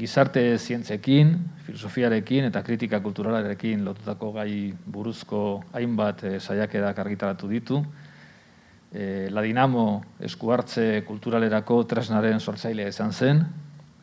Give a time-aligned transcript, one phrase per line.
[0.00, 1.34] gizarte zientzekin,
[1.66, 5.42] filosofiarekin eta kritika kulturalarekin lotutako gai buruzko
[5.76, 7.82] hainbat e, saiakerak argitaratu ditu.
[8.90, 9.86] E, La Dinamo
[10.20, 13.44] eskuartze kulturalerako tresnaren sortzailea izan zen,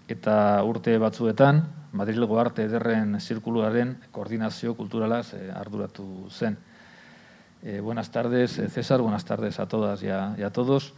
[0.08, 1.66] eta urte batzuetan,
[1.98, 6.58] Madrilgo Arte Ederren Zirkuluaren koordinazio kulturalaz eh, arduratu zen.
[7.64, 10.94] Eh, buenas tardes, César, buenas tardes a todas y a, y a, todos.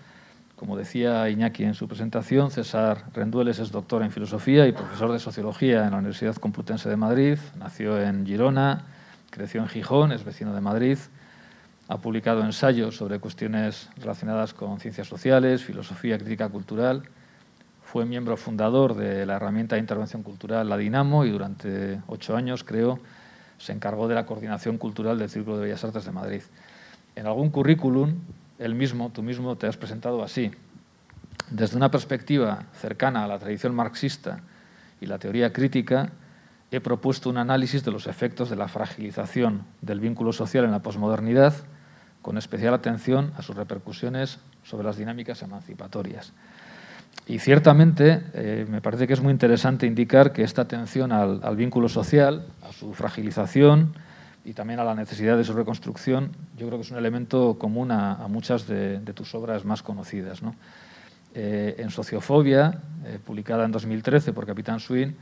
[0.59, 5.17] Como decía Iñaki en su presentación, César Rendueles es doctor en filosofía y profesor de
[5.17, 7.38] sociología en la Universidad Complutense de Madrid.
[7.58, 8.84] Nació en Girona,
[9.30, 10.97] creció en Gijón, es vecino de Madrid.
[11.88, 17.03] Ha publicado ensayos sobre cuestiones relacionadas con ciencias sociales, filosofía crítica cultural
[17.81, 22.66] fue miembro fundador de la herramienta de intervención cultural La Dinamo y durante ocho años,
[22.66, 23.00] creo,
[23.58, 26.41] se encargó de la coordinación cultural del Círculo de Bellas Artes de Madrid.
[27.16, 28.16] En algún currículum,
[28.60, 30.52] él mismo, tú mismo, te has presentado así.
[31.50, 34.42] Desde una perspectiva cercana a la tradición marxista
[35.02, 36.12] y la teoría crítica,
[36.70, 40.84] he propuesto un análisis de los efectos de la fragilización del vínculo social en la
[40.84, 41.54] posmodernidad,
[42.22, 46.34] con especial atención a sus repercusiones sobre las dinámicas emancipatorias.
[47.26, 51.56] Y ciertamente eh, me parece que es muy interesante indicar que esta atención al, al,
[51.56, 53.94] vínculo social, a su fragilización
[54.45, 57.92] y también a la necesidad de su reconstrucción, yo creo que es un elemento común
[57.92, 60.42] a, muchas de, tus obras más conocidas.
[60.42, 60.56] ¿no?
[61.36, 65.16] Eh, en Sociofobia, eh, publicada en 2013 por Capitán Swin,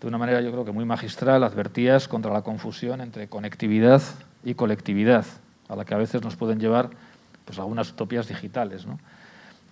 [0.00, 4.02] de una manera yo creo que muy magistral advertías contra la confusión entre conectividad
[4.44, 5.24] y colectividad,
[5.68, 6.90] a la que a veces nos pueden llevar
[7.44, 8.86] pues, algunas utopías digitales.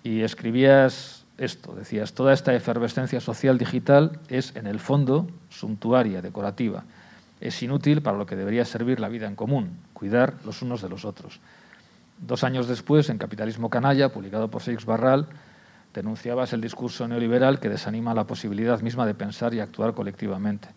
[0.03, 6.85] Y escribías esto, decías, toda esta efervescencia social digital es en el fondo suntuaria, decorativa.
[7.43, 10.89] Es inútil para lo que debería servir la vida en común, cuidar los unos de
[10.89, 11.41] los otros.
[12.19, 15.27] Dos años después, en Capitalismo Canalla, publicado por Seix Barral,
[15.93, 20.69] denunciabas el discurso neoliberal que desanima la posibilidad misma de pensar y actuar colectivamente.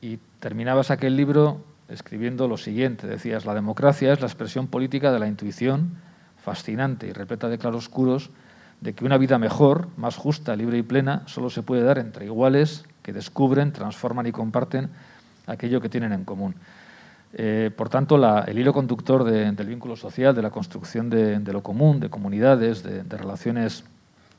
[0.00, 5.20] Y terminabas aquel libro escribiendo lo siguiente, decías, la democracia es la expresión política de
[5.20, 5.98] la intuición,
[6.36, 8.30] fascinante y repleta de claroscuros,
[8.80, 12.26] de que una vida mejor, más justa, libre y plena, solo se puede dar entre
[12.26, 14.90] iguales que descubren, transforman y comparten
[15.46, 16.54] aquello que tienen en común.
[17.32, 21.38] Eh, por tanto, la, el hilo conductor de, del vínculo social, de la construcción de,
[21.38, 23.84] de lo común, de comunidades, de, de, relaciones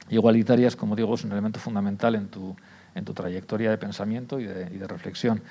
[0.09, 2.56] igualitarias, como digo, es un elemento fundamental en tu,
[2.96, 5.41] en tu trayectoria de pensamiento y de, y reflexión.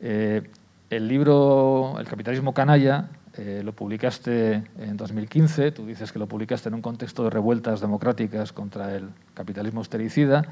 [0.00, 0.42] Eh,
[0.90, 6.68] el libro El capitalismo canalla eh, lo publicaste en 2015, tú dices que lo publicaste
[6.68, 10.44] en un contexto de revueltas democráticas contra el capitalismo austericida,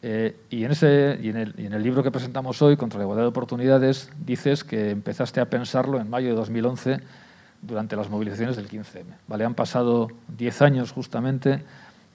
[0.00, 2.98] eh, y, en ese, y, en el, y en el libro que presentamos hoy, Contra
[2.98, 7.00] la igualdad de oportunidades, dices que empezaste a pensarlo en mayo de 2011
[7.62, 9.04] durante las movilizaciones del 15M.
[9.26, 9.44] ¿vale?
[9.44, 11.64] Han pasado 10 años justamente,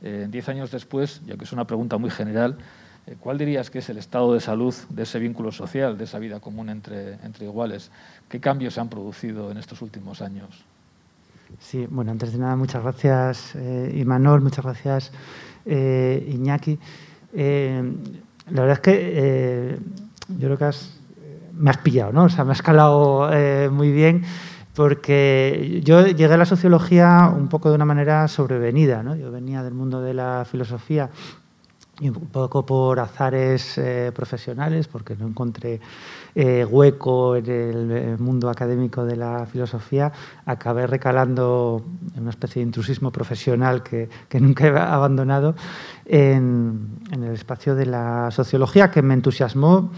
[0.01, 2.57] 10 eh, años después, ya que es una pregunta muy general,
[3.05, 6.19] eh, ¿Cuál dirías que es el estado de salud de ese vínculo social, de esa
[6.19, 7.91] vida común entre, entre iguales?
[8.29, 10.63] ¿Qué cambios se han producido en estos últimos años?
[11.59, 13.55] Sí, bueno, antes de nada, muchas gracias,
[13.94, 15.11] Imanol, muchas gracias,
[15.65, 16.79] Iñaki.
[17.33, 17.83] Eh,
[18.49, 19.79] la verdad es que eh,
[20.39, 20.77] yo creo que
[21.53, 22.25] me has pillado, ¿no?
[22.25, 23.29] O sea, me has calado
[23.71, 24.23] muy bien
[24.75, 29.16] porque yo llegué a la sociología un poco de una manera sobrevenida, ¿no?
[29.16, 31.09] Yo venía del mundo de la filosofía
[31.99, 35.79] y un poco por azares eh, profesionales, porque no encontré
[36.35, 40.11] eh, hueco en el eh, mundo académico de la filosofía,
[40.45, 41.83] acabé recalando
[42.16, 45.55] en una especie de intrusismo profesional que, que nunca he abandonado
[46.05, 49.91] en, en, el espacio de la sociología, que me entusiasmó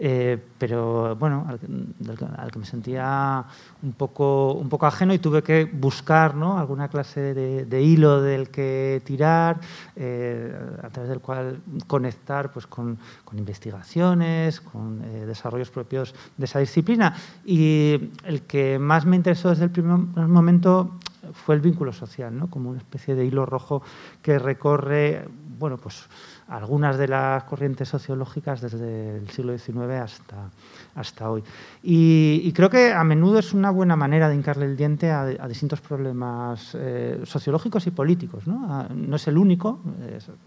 [0.00, 3.44] eh, pero bueno, al, que me sentía
[3.82, 6.58] un poco, un poco ajeno y tuve que buscar ¿no?
[6.58, 9.60] alguna clase de, hilo del que tirar,
[9.96, 16.44] eh, a través del cual conectar pues, con, con investigaciones, con eh, desarrollos propios de
[16.44, 17.14] esa disciplina.
[17.44, 20.98] Y el que más me interesó desde el primer momento
[21.32, 22.48] fue el vínculo social, ¿no?
[22.48, 23.82] como una especie de hilo rojo
[24.22, 25.26] que recorre
[25.58, 26.06] bueno, pues
[26.48, 30.50] algunas de las corrientes sociológicas desde el siglo XIX hasta,
[30.94, 31.44] hasta hoy.
[31.82, 35.80] Y, creo que a menudo es una buena manera de hincarle el diente a, distintos
[35.80, 38.46] problemas eh, sociológicos y políticos.
[38.46, 38.88] ¿no?
[38.88, 39.80] no es el único,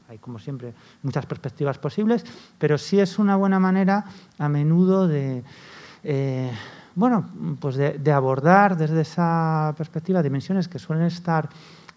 [0.09, 2.25] hay como siempre muchas perspectivas posibles,
[2.57, 4.05] pero sí es una buena manera
[4.37, 5.43] a menudo de...
[6.03, 6.51] Eh,
[6.93, 11.47] bueno, pues de, abordar desde esa perspectiva dimensiones que suelen estar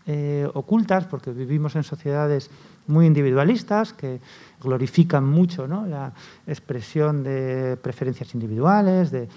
[0.07, 2.51] eh, ocultas porque vivimos en sociedades
[2.87, 4.21] muy individualistas que
[4.61, 6.13] glorifican mucho la
[6.47, 9.29] expresión de preferencias individuales, de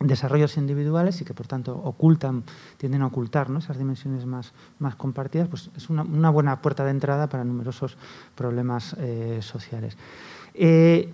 [0.00, 2.44] desarrollos individuales y que por tanto ocultan,
[2.76, 4.52] tienden a ocultar esas dimensiones más,
[4.96, 7.96] compartidas, pues es una, buena puerta de entrada para numerosos
[8.34, 9.96] problemas eh, sociales.
[10.54, 11.12] Eh,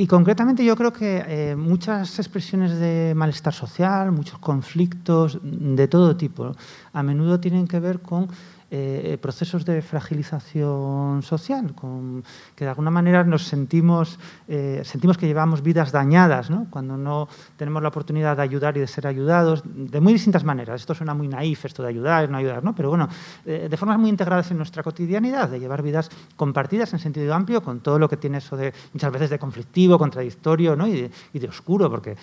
[0.00, 6.16] y concretamente yo creo que eh, muchas expresiones de malestar social, muchos conflictos de todo
[6.16, 6.54] tipo,
[6.92, 8.28] a menudo tienen que ver con
[8.70, 12.22] eh, procesos de fragilización social, con,
[12.54, 16.66] que de alguna manera nos sentimos, eh, sentimos que llevamos vidas dañadas, ¿no?
[16.68, 20.82] cuando no tenemos la oportunidad de ayudar y de ser ayudados, de muy distintas maneras.
[20.82, 22.74] Esto suena muy naif, esto de ayudar y no ayudar, ¿no?
[22.74, 23.08] pero bueno,
[23.46, 27.62] eh, de formas muy integradas en nuestra cotidianidad, de llevar vidas compartidas en sentido amplio,
[27.62, 30.86] con todo lo que tiene eso de muchas veces de conflictivo, contradictorio ¿no?
[30.86, 32.16] y, de, oscuro, porque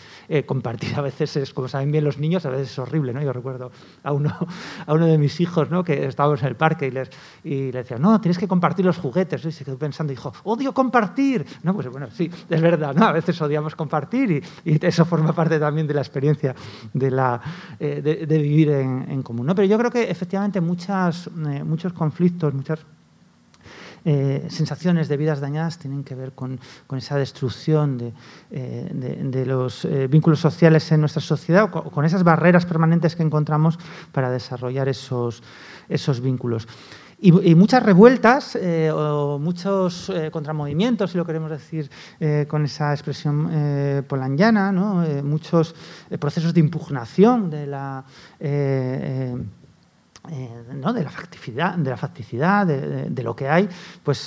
[0.46, 3.14] compartir a veces es, como saben bien los niños, a veces es horrible.
[3.14, 3.24] ¿no?
[3.24, 3.72] Yo recuerdo
[4.04, 4.32] a uno,
[4.86, 5.84] a uno de mis hijos ¿no?
[5.84, 7.10] que estaba en el parque y, les,
[7.44, 9.44] y le decía, no, tienes que compartir los juguetes.
[9.46, 11.46] Y se quedó pensando y dijo, odio compartir.
[11.64, 13.06] No, pues bueno, sí, es verdad, ¿no?
[13.06, 16.56] a veces odiamos compartir y, eso forma parte también de la experiencia
[16.94, 17.42] de, la,
[17.80, 19.46] eh, de, vivir en, común.
[19.46, 19.56] ¿no?
[19.56, 22.80] Pero yo creo que efectivamente muchas, eh, muchos conflictos, muchas
[24.08, 28.14] eh, sensaciones de vidas dañadas tienen que ver con, con esa destrucción de,
[28.52, 33.80] de, los vínculos sociales en nuestra sociedad o con, esas barreras permanentes que encontramos
[34.12, 35.42] para desarrollar esos,
[35.90, 36.68] esos vínculos.
[37.18, 41.90] Y, muchas revueltas eh, o muchos eh, contramovimientos, si lo queremos decir
[42.20, 45.04] eh, con esa expresión polanyiana, ¿no?
[45.24, 45.74] muchos
[46.20, 48.04] procesos de impugnación de la,
[50.74, 50.94] ¿no?
[50.94, 53.70] de la facticidad, de, la facticidad de, lo que hay,
[54.04, 54.18] pues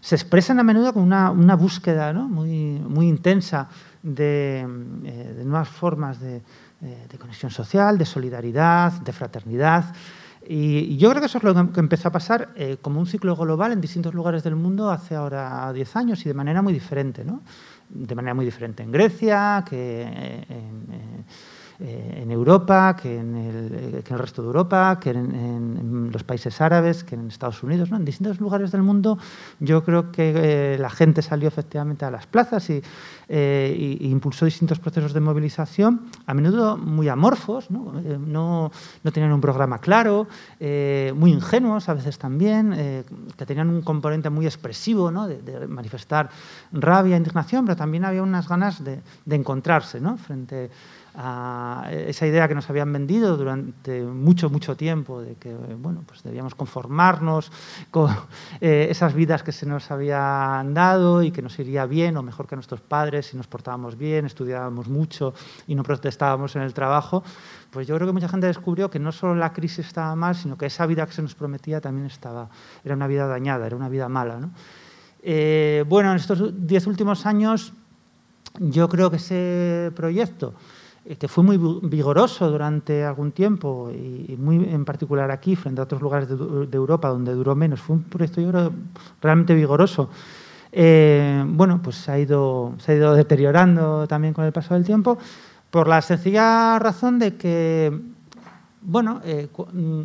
[0.00, 3.68] se expresan a menudo con una, búsqueda muy intensa
[4.02, 4.66] de,
[5.44, 6.42] nuevas formas de
[7.20, 9.94] conexión social, de solidaridad, de fraternidad.
[10.48, 13.34] Y yo creo que eso es lo que empezó a pasar eh, como un ciclo
[13.34, 17.24] global en distintos lugares del mundo hace ahora 10 años y de manera muy diferente.
[17.24, 17.42] ¿no?
[17.88, 20.02] De manera muy diferente en Grecia, que
[20.48, 21.24] en,
[21.78, 25.34] eh, eh, en Europa, que en, el, que en, el, resto de Europa, que en,
[25.34, 27.96] en, los países árabes, que en Estados Unidos, ¿no?
[27.96, 29.18] en distintos lugares del mundo.
[29.60, 34.78] Yo creo que eh, la gente salió efectivamente a las plazas eh, y, impulsó distintos
[34.78, 38.70] procesos de movilización, a menudo muy amorfos, no, no,
[39.12, 40.26] tenían un programa claro,
[40.58, 43.04] muy ingenuos a veces también,
[43.36, 45.26] que tenían un componente muy expresivo ¿no?
[45.26, 46.30] de, manifestar
[46.72, 50.16] rabia, indignación, pero también había unas ganas de, de encontrarse ¿no?
[50.16, 50.70] frente
[51.05, 56.22] a esa idea que nos habían vendido durante mucho, mucho tiempo de que bueno, pues
[56.22, 57.50] debíamos conformarnos
[57.90, 58.14] con
[58.60, 62.46] eh, esas vidas que se nos habían dado y que nos iría bien o mejor
[62.46, 65.32] que a nuestros padres si nos portábamos bien, estudiábamos mucho
[65.66, 67.24] y no protestábamos en el trabajo,
[67.70, 70.58] pues yo creo que mucha gente descubrió que no solo la crisis estaba mal, sino
[70.58, 72.50] que esa vida que se nos prometía también estaba,
[72.84, 74.38] era una vida dañada, era una vida mala.
[74.38, 74.50] ¿no?
[75.22, 77.72] Eh, bueno, en estos diez últimos años
[78.58, 80.54] yo creo que ese proyecto
[81.14, 86.02] que fue muy vigoroso durante algún tiempo y muy en particular aquí frente a otros
[86.02, 87.80] lugares de, Europa donde duró menos.
[87.80, 88.72] Fue un proyecto yo creo,
[89.22, 90.10] realmente vigoroso.
[90.72, 94.84] Eh, bueno, pues se ha, ido, se ha ido deteriorando también con el paso del
[94.84, 95.16] tiempo
[95.70, 98.00] por la sencilla razón de que,
[98.82, 100.02] bueno, eh, mm,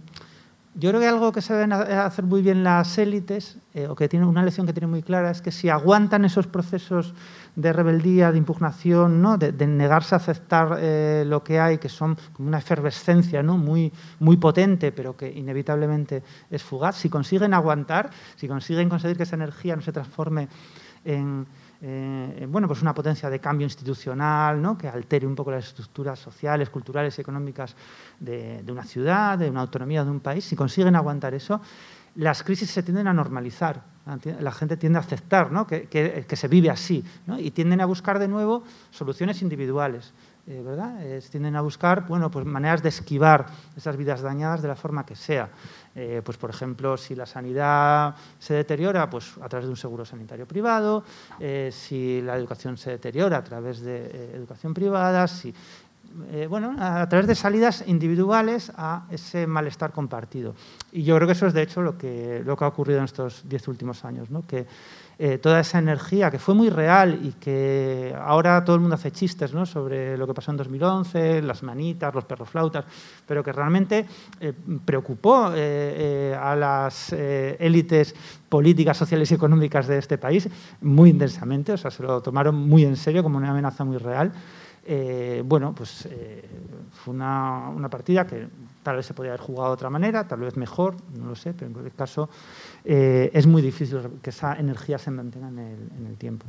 [0.74, 3.58] yo creo que algo que se deben hacer muy bien las élites,
[3.90, 7.14] o que tiene una lección que tiene muy clara, es que si aguantan esos procesos
[7.56, 9.38] de rebeldía, de impugnación, ¿no?
[9.38, 13.58] de, negarse a aceptar eh, lo que hay, que son como una efervescencia ¿no?
[13.58, 19.24] muy, muy potente, pero que inevitablemente es fugaz, si consiguen aguantar, si consiguen conseguir que
[19.24, 20.48] esa energía no se transforme
[21.04, 21.46] en,
[21.84, 24.78] eh, bueno, pues una potencia de cambio institucional ¿no?
[24.78, 27.76] que altere un poco las estructuras sociales, culturales y económicas
[28.20, 31.60] de, de una ciudad, de una autonomía de un país, si consiguen aguantar eso,
[32.16, 33.84] las crisis se tienden a normalizar,
[34.40, 37.04] la gente tiende a aceptar que, se vive así
[37.38, 40.14] y tienden a buscar de nuevo soluciones individuales.
[40.48, 40.98] Eh, ¿verdad?
[41.30, 43.46] tienden a buscar bueno, pues maneras de esquivar
[43.78, 45.50] esas vidas dañadas de la forma que sea.
[45.96, 50.06] Eh, pues, por ejemplo, si la sanidad se deteriora, pues a través de un seguro
[50.06, 51.04] sanitario privado,
[51.40, 55.54] eh, si la educación se deteriora a través de educación privada, si
[56.32, 60.56] eh, bueno, a través de salidas individuales a ese malestar compartido.
[60.92, 63.06] Y yo creo que eso es de hecho lo que, lo que ha ocurrido en
[63.06, 64.46] estos diez últimos años, ¿no?
[64.46, 64.68] que
[65.24, 69.12] eh, toda esa energía que fue muy real y que ahora todo el mundo hace
[69.12, 69.68] chistes ¿no?
[69.68, 72.86] sobre lo que pasó en 2011, las manitas, los perroflautas,
[73.28, 74.08] pero que realmente
[74.40, 74.52] eh,
[74.84, 78.16] preocupó eh, a las élites
[78.50, 80.50] políticas, sociales y económicas de este país
[80.82, 84.32] muy intensamente, o sea, se lo tomaron muy en serio como una amenaza muy real.
[85.46, 86.08] Bueno, pues
[86.92, 88.48] fue una, una, partida que
[88.84, 91.54] tal vez se podía haber jugado de otra manera, tal vez mejor, no lo sé,
[91.54, 92.30] pero en cualquier caso
[92.84, 95.60] eh, es muy difícil que esa energía se mantenga en
[96.08, 96.46] el, tiempo.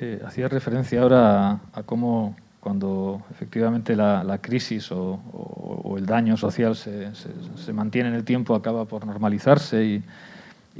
[0.00, 7.72] Eh, hacía referencia ahora a, cómo cuando efectivamente la, crisis o, el daño social se,
[7.72, 10.02] mantiene en el tiempo acaba por normalizarse y,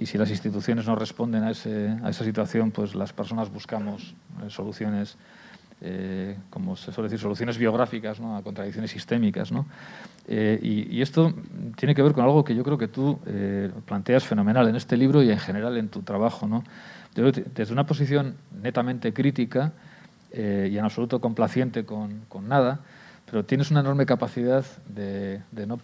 [0.07, 4.15] si las instituciones no responden a, esa situación, pues las personas buscamos
[4.45, 5.17] eh, soluciones
[5.81, 9.51] eh, como se suele decir, soluciones biográficas a contradicciones sistémicas.
[10.27, 11.33] Eh, y, esto
[11.77, 13.19] tiene que ver con algo que yo creo que tú
[13.87, 16.49] planteas fenomenal en este libro y en general en tu trabajo.
[17.15, 19.73] Desde una posición netamente crítica
[20.33, 22.81] y en absoluto complaciente con, nada,
[23.31, 25.79] pero tienes una enorme capacidad de, no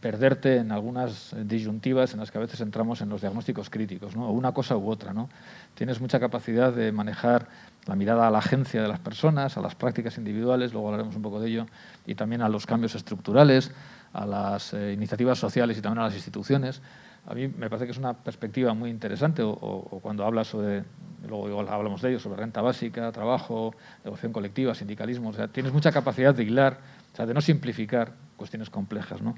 [0.00, 4.28] perderte en algunas disyuntivas en las que a veces entramos en los diagnósticos críticos, ¿no?
[4.28, 5.12] o una cosa u otra.
[5.12, 5.28] ¿no?
[5.74, 7.48] Tienes mucha capacidad de manejar
[7.86, 11.22] la mirada a la agencia de las personas, a las prácticas individuales, luego hablaremos un
[11.22, 11.66] poco de ello,
[12.06, 13.72] y también a los cambios estructurales,
[14.12, 16.82] a las eh, iniciativas sociales y también a las instituciones.
[17.26, 20.84] A mí me parece que es una perspectiva muy interesante, o, cuando hablas sobre,
[21.26, 23.74] luego hablamos de ello, sobre renta básica, trabajo,
[24.04, 26.78] negociación colectiva, sindicalismo, o sea, tienes mucha capacidad de hilar,
[27.12, 29.20] o sea, de no simplificar cuestiones complejas.
[29.20, 29.36] ¿no?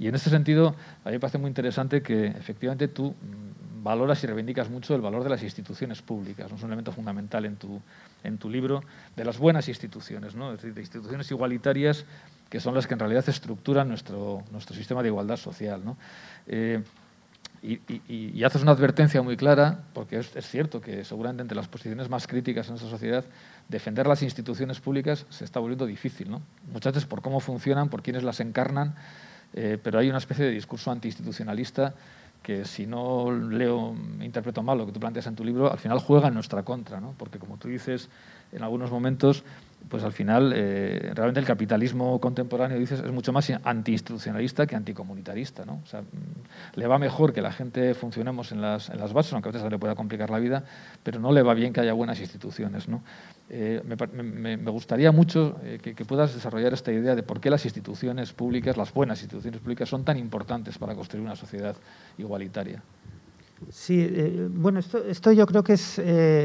[0.00, 0.74] Y en ese sentido,
[1.04, 3.14] a mí me parece muy interesante que efectivamente tú
[3.80, 6.56] valoras y reivindicas mucho el valor de las instituciones públicas, ¿no?
[6.56, 7.80] es un elemento fundamental en tu,
[8.24, 8.82] en tu libro,
[9.14, 10.50] de las buenas instituciones, ¿no?
[10.50, 12.04] es decir, de instituciones igualitarias
[12.50, 15.82] que son las que en realidad estructuran nuestro, nuestro sistema de igualdad social.
[16.46, 16.82] Eh,
[17.60, 21.66] y, y, haces una advertencia muy clara, porque es, es, cierto que seguramente entre las
[21.66, 23.24] posiciones más críticas en esta sociedad,
[23.68, 26.42] defender las instituciones públicas se está volviendo difícil, ¿no?
[26.72, 28.94] muchas veces por cómo funcionan, por quienes las encarnan,
[29.54, 31.94] eh, pero hay una especie de discurso antiinstitucionalista
[32.42, 35.98] que si no leo, interpreto mal lo que tú planteas en tu libro, al final
[35.98, 37.14] juega en nuestra contra, ¿no?
[37.18, 38.08] porque como tú dices,
[38.52, 39.44] en algunos momentos
[39.88, 45.64] pues al final eh, realmente el capitalismo contemporáneo dices es mucho más antiinstitucionalista que anticomunitarista
[45.64, 45.80] ¿no?
[45.82, 46.02] o sea,
[46.74, 49.70] le va mejor que la gente funcionemos en las, en las bases aunque a veces
[49.70, 50.64] le pueda complicar la vida
[51.02, 53.02] pero no le va bien que haya buenas instituciones ¿no?
[53.50, 57.64] Eh, me, gustaría mucho eh, que, que, puedas desarrollar esta idea de por qué las
[57.64, 61.74] instituciones públicas las buenas instituciones públicas son tan importantes para construir una sociedad
[62.18, 62.82] igualitaria
[63.70, 65.98] Sí, eh, bueno, esto, esto, yo creo que es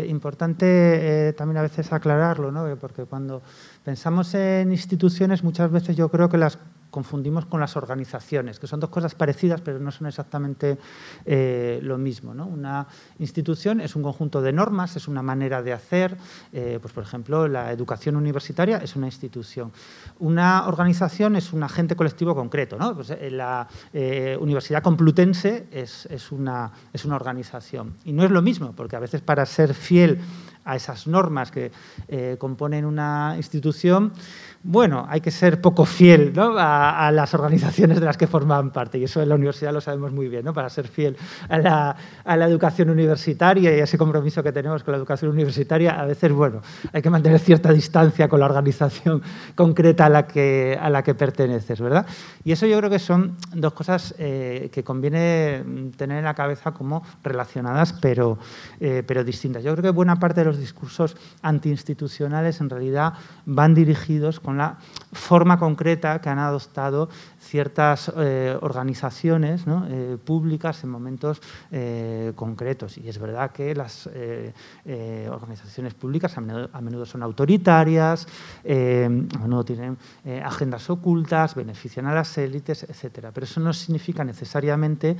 [0.07, 2.75] importante también a veces aclararlo, ¿no?
[2.77, 3.43] porque cuando
[3.83, 6.57] pensamos en instituciones muchas veces yo creo que las
[6.93, 10.77] confundimos con las organizaciones, que son dos cosas parecidas, pero no son exactamente
[11.25, 12.31] eh, lo mismo.
[12.31, 12.85] Una
[13.17, 16.15] institución es un conjunto de normas, es una manera de hacer,
[16.53, 19.71] eh, pues por ejemplo, la educación universitaria es una institución.
[20.19, 22.77] Una organización es un agente colectivo concreto.
[22.77, 22.93] ¿no?
[22.93, 23.67] Pues, eh, la
[24.39, 27.95] Universidad Complutense es, es, una, es una organización.
[28.05, 30.19] Y no es lo mismo, porque a veces para ser fiel
[30.65, 31.71] a esas normas que
[32.37, 34.13] componen una institución,
[34.65, 39.03] bueno, hay que ser poco fiel a, las organizaciones de las que forman parte, y
[39.03, 40.53] eso en la universidad lo sabemos muy bien, ¿no?
[40.53, 41.17] para ser fiel
[41.49, 46.05] a la, educación universitaria y a ese compromiso que tenemos con la educación universitaria, a
[46.05, 46.61] veces, bueno,
[46.93, 49.21] hay que mantener cierta distancia con la organización
[49.55, 52.05] concreta a la que, a la que perteneces, ¿verdad?
[52.45, 56.71] Y eso yo creo que son dos cosas eh, que conviene tener en la cabeza
[56.71, 58.37] como relacionadas, pero,
[58.79, 59.61] eh, pero distintas.
[59.63, 63.13] Yo creo que buena parte de los discursos antiinstitucionales en realidad
[63.45, 64.77] van dirigidos con la
[65.11, 67.09] forma concreta que han adoptado
[67.53, 71.39] ciertas eh, organizaciones eh, públicas en momentos
[71.71, 72.97] eh, concretos.
[72.97, 74.09] Y es verdad que las
[75.29, 78.27] organizaciones públicas a menudo, son autoritarias,
[78.65, 79.97] a menudo tienen
[80.43, 83.29] agendas ocultas, benefician a las élites, etc.
[83.31, 85.15] Pero eso no significa necesariamente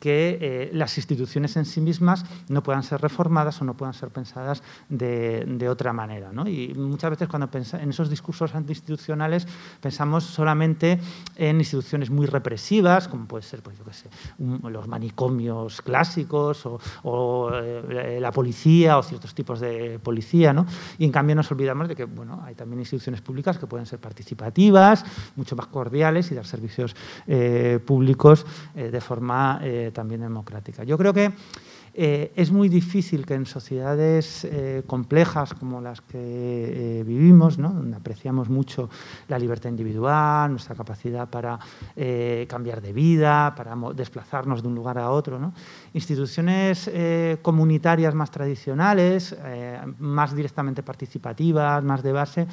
[0.00, 4.62] que las instituciones en sí mismas no puedan ser reformadas o no puedan ser pensadas
[4.88, 6.30] de, otra manera.
[6.46, 9.46] Y muchas veces cuando en esos discursos antiinstitucionales
[9.80, 11.00] pensamos solamente
[11.36, 14.08] en instituciones muy represivas, como puede ser pues, yo qué sé,
[14.38, 16.66] los manicomios clásicos
[17.02, 20.52] o, eh, la policía o ciertos tipos de policía.
[20.52, 20.66] ¿no?
[20.98, 24.00] Y en cambio nos olvidamos de que bueno, hay también instituciones públicas que pueden ser
[24.00, 25.04] participativas,
[25.36, 26.94] mucho más cordiales y dar servicios
[27.26, 29.60] eh, públicos de forma
[29.92, 30.84] también democrática.
[30.84, 31.32] Yo creo que
[32.00, 37.96] Eh, es muy difícil que en sociedades eh, complejas como las que eh, vivimos, donde
[37.96, 38.88] apreciamos mucho
[39.26, 41.58] la libertad individual, nuestra capacidad para
[42.46, 45.52] cambiar de vida, para desplazarnos de un lugar a otro,
[45.92, 46.88] instituciones
[47.42, 49.36] comunitarias más tradicionales,
[49.98, 52.46] más directamente participativas, más de base,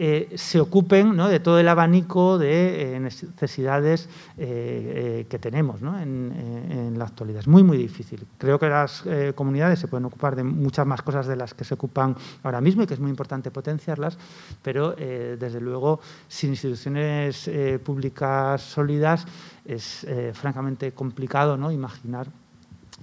[0.00, 7.04] eh, se ocupen de todo el abanico de eh, necesidades eh, que tenemos en, la
[7.04, 7.40] actualidad.
[7.40, 8.24] Es muy, muy difícil.
[8.38, 9.02] Creo que las
[9.34, 12.82] comunidades se pueden ocupar de muchas más cosas de las que se ocupan ahora mismo
[12.82, 14.18] y que es muy importante potenciarlas,
[14.62, 17.50] pero desde luego sin instituciones
[17.84, 19.26] públicas sólidas
[19.64, 21.70] es francamente complicado ¿no?
[21.70, 22.28] imaginar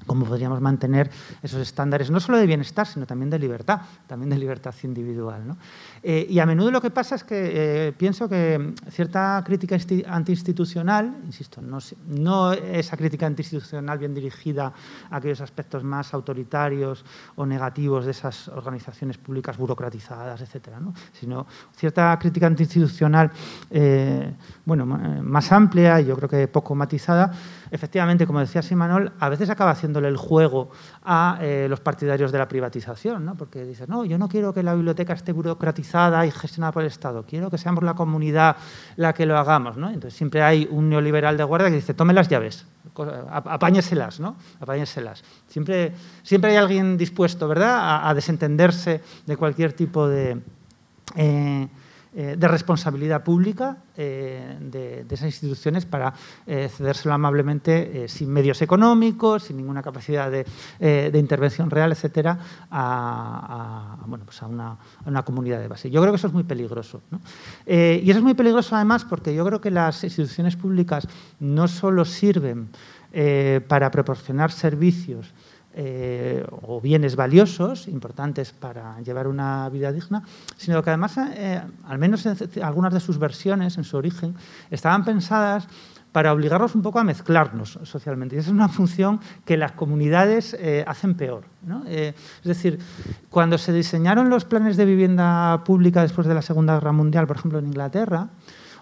[0.05, 1.09] cómo podríamos mantener
[1.41, 5.55] esos estándares, no solo de bienestar, sino también de libertad, también de libertad individual.
[6.03, 11.17] Eh, y a menudo lo que pasa es que eh, pienso que cierta crítica antiinstitucional,
[11.25, 14.73] insisto, no, no, esa crítica antiinstitucional bien dirigida
[15.09, 17.03] a aquellos aspectos más autoritarios
[17.35, 20.79] o negativos de esas organizaciones públicas burocratizadas, etcétera,
[21.13, 23.31] sino cierta crítica antiinstitucional
[23.71, 24.33] eh,
[24.65, 27.31] bueno, más amplia y yo creo que poco matizada,
[27.71, 30.69] efectivamente, como decía Simanol, a veces acaba haciéndole el juego
[31.03, 33.35] a eh, los partidarios de la privatización, ¿no?
[33.35, 36.87] porque dices, no, yo no quiero que la biblioteca esté burocratizada y gestionada por el
[36.87, 38.57] Estado, quiero que seamos la comunidad
[38.95, 39.77] la que lo hagamos.
[39.77, 39.87] ¿no?
[39.89, 44.35] Entonces siempre hay un neoliberal de guardia que dice, tome las llaves, apáñeselas, ¿no?
[44.59, 45.23] apáñeselas.
[45.47, 45.93] Siempre,
[46.23, 48.07] siempre hay alguien dispuesto ¿verdad?
[48.07, 50.41] A, desentenderse de cualquier tipo de...
[51.15, 51.67] Eh,
[52.17, 56.13] eh, de responsabilidad pública eh, de, esas instituciones para
[56.47, 62.39] eh, cedérselo amablemente sin medios económicos, sin ninguna capacidad de, intervención real, etcétera,
[62.71, 65.89] a, bueno, pues a, una, comunidad de base.
[65.89, 67.01] Yo creo que eso es muy peligroso.
[67.67, 71.05] y eso es muy peligroso además porque yo creo que las instituciones públicas
[71.41, 72.69] no solo sirven
[73.67, 75.33] para proporcionar servicios
[75.77, 80.23] eh, o bienes valiosos, importantes para llevar una vida digna,
[80.55, 84.35] sino que además, eh, al menos en algunas de sus versiones, en su origen,
[84.71, 85.67] estaban pensadas
[86.13, 88.37] para obligarnos un poco a mezclarnos socialmente.
[88.37, 91.43] Y esa es una función que las comunidades eh, hacen peor.
[91.85, 92.15] es
[92.45, 92.79] decir,
[93.29, 97.35] cuando se diseñaron los planes de vivienda pública después de la Segunda Guerra Mundial, por
[97.35, 98.29] ejemplo en Inglaterra,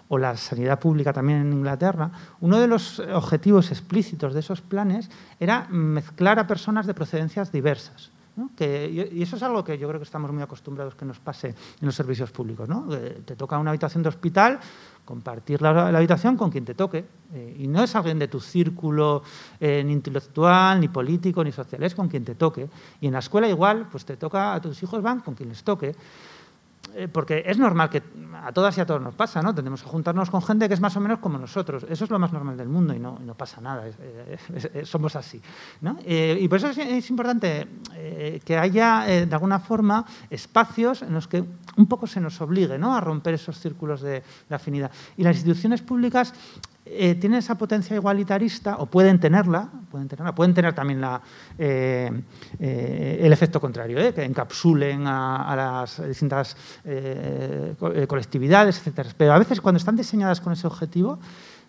[0.08, 5.10] o la sanidad pública también en Inglaterra, uno de los objetivos explícitos de esos planes
[5.40, 8.10] era mezclar a personas de procedencias diversas.
[8.58, 11.86] y eso es algo que yo creo que estamos muy acostumbrados que nos pase en
[11.86, 12.68] los servicios públicos.
[12.68, 12.86] ¿no?
[13.24, 14.58] te toca una habitación de hospital,
[15.04, 17.04] compartir la, habitación con quien te toque.
[17.32, 19.22] Eh, y no es alguien de tu círculo
[19.60, 22.68] eh, ni intelectual, ni político, ni social, es con quien te toque.
[23.00, 25.62] Y en la escuela igual, pues te toca, a tus hijos van con quien les
[25.62, 25.94] toque.
[26.96, 28.02] Eh, porque es normal que
[28.42, 29.54] a todas y a todos nos pasa, ¿no?
[29.54, 31.84] Tenemos que juntarnos con gente que es más o menos como nosotros.
[31.88, 33.84] Eso es lo más normal del mundo y no, no pasa nada,
[34.84, 35.40] somos así.
[36.04, 41.26] Eh, y por eso es, importante eh, que haya, de alguna forma, espacios en los
[41.26, 41.44] que
[41.76, 42.94] un poco se nos obligue ¿no?
[42.94, 44.90] a romper esos círculos de afinidad.
[45.16, 46.32] Y las instituciones públicas
[46.86, 51.02] eh, tienen esa potencia igualitarista, o pueden tenerla, pueden, tenerla, pueden tener también
[51.58, 52.10] eh,
[52.58, 56.56] eh, el efecto contrario, que encapsulen a, las distintas
[57.78, 59.08] colectividades, etc.
[59.16, 61.18] Pero a veces cuando están diseñadas con ese objetivo,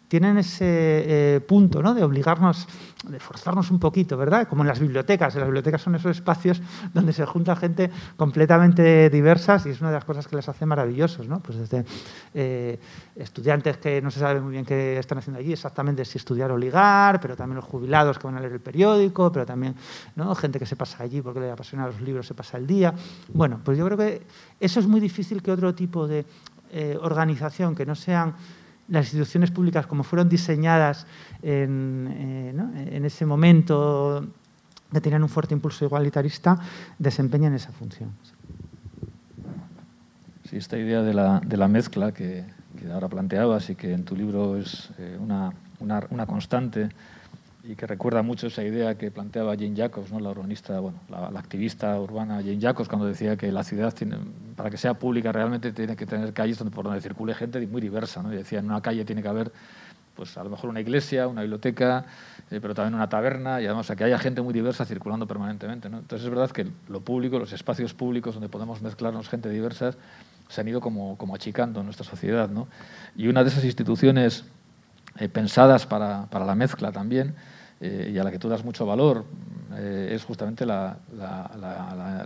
[0.08, 1.94] tienen ese eh, punto ¿no?
[1.94, 2.68] de obligarnos,
[3.08, 4.48] de forzarnos un poquito, ¿verdad?
[4.48, 5.36] Como en las bibliotecas.
[5.36, 6.62] Las bibliotecas son esos espacios
[6.94, 10.66] donde se junta gente completamente diversas y es una de las cosas que les hace
[10.66, 11.40] maravillosos, ¿no?
[11.40, 11.86] Pues desde
[12.34, 12.80] eh,
[13.16, 16.58] estudiantes que no se sabe muy bien qué están haciendo allí, exactamente si estudiar o
[16.58, 19.76] ligar, pero también los jubilados que van a leer el periódico, pero también
[20.16, 20.34] ¿no?
[20.36, 22.94] gente que se pasa allí porque le apasiona los libros, se pasa el día.
[23.34, 24.22] Bueno, pues yo creo que
[24.60, 26.26] eso es muy difícil que otro tipo de
[26.72, 28.36] eh, organización que no sean
[28.88, 31.08] las instituciones públicas como fueron diseñadas
[31.42, 34.26] en, eh, en ese momento
[34.92, 36.58] que tenían un fuerte impulso igualitarista,
[37.00, 38.12] desempeñan esa función.
[40.50, 42.46] Sí, esta idea de la, mezcla que,
[42.80, 46.90] que, ahora planteabas y que en tu libro es eh, una, una, una constante,
[47.68, 50.20] y que recuerda mucho esa idea que planteaba Jane Jacobs, ¿no?
[50.20, 54.18] la urbanista, bueno, la, activista urbana Jane Jacobs, cuando decía que la ciudad, tiene,
[54.56, 57.82] para que sea pública, realmente tiene que tener calles donde, por donde circule gente muy
[57.82, 58.22] diversa.
[58.22, 58.30] ¿no?
[58.30, 59.52] Decía, en una calle tiene que haber,
[60.16, 62.06] pues a lo mejor una iglesia, una biblioteca,
[62.52, 65.90] eh, pero también una taberna, y además que haya gente muy diversa circulando permanentemente.
[65.90, 65.98] ¿no?
[65.98, 69.92] Entonces es verdad que lo público, los espacios públicos donde podemos mezclarnos gente diversa,
[70.50, 72.48] se han ido como, como achicando en nuestra sociedad.
[72.48, 72.68] ¿no?
[73.16, 74.46] Y una de esas instituciones
[75.18, 77.34] eh, pensadas para, para la mezcla también,
[77.82, 79.26] eh, y a la que tú das mucho valor
[79.78, 80.98] eh, es justamente la,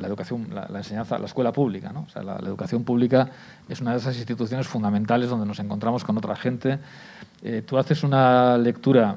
[0.03, 1.91] educación, la, enseñanza, la escuela pública.
[1.91, 2.01] ¿no?
[2.01, 3.29] O sea, la, educación pública
[3.67, 6.79] es una de esas instituciones fundamentales donde nos encontramos con otra gente.
[7.41, 9.15] Eh, tú haces una lectura,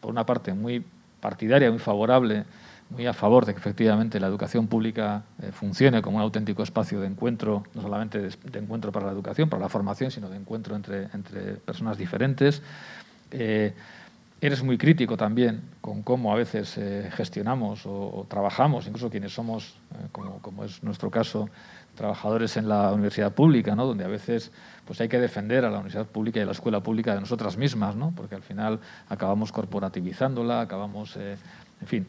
[0.00, 0.84] por una parte, muy
[1.20, 2.44] partidaria, muy favorable,
[2.90, 7.00] muy a favor de que efectivamente la educación pública eh, funcione como un auténtico espacio
[7.00, 10.74] de encuentro, no solamente de, encuentro para la educación, para la formación, sino de encuentro
[10.74, 12.62] entre, entre personas diferentes.
[14.40, 19.32] Eh, eres muy crítico también con cómo a veces eh, gestionamos o, trabajamos, incluso quienes
[19.32, 19.76] somos,
[20.12, 21.48] como, como, es nuestro caso,
[21.94, 23.86] trabajadores en la universidad pública, ¿no?
[23.86, 24.52] donde a veces
[24.84, 27.56] pues hay que defender a la universidad pública y a la escuela pública de nosotras
[27.56, 28.12] mismas, ¿no?
[28.14, 31.18] porque al final acabamos corporativizándola, acabamos
[31.80, 32.06] en fin,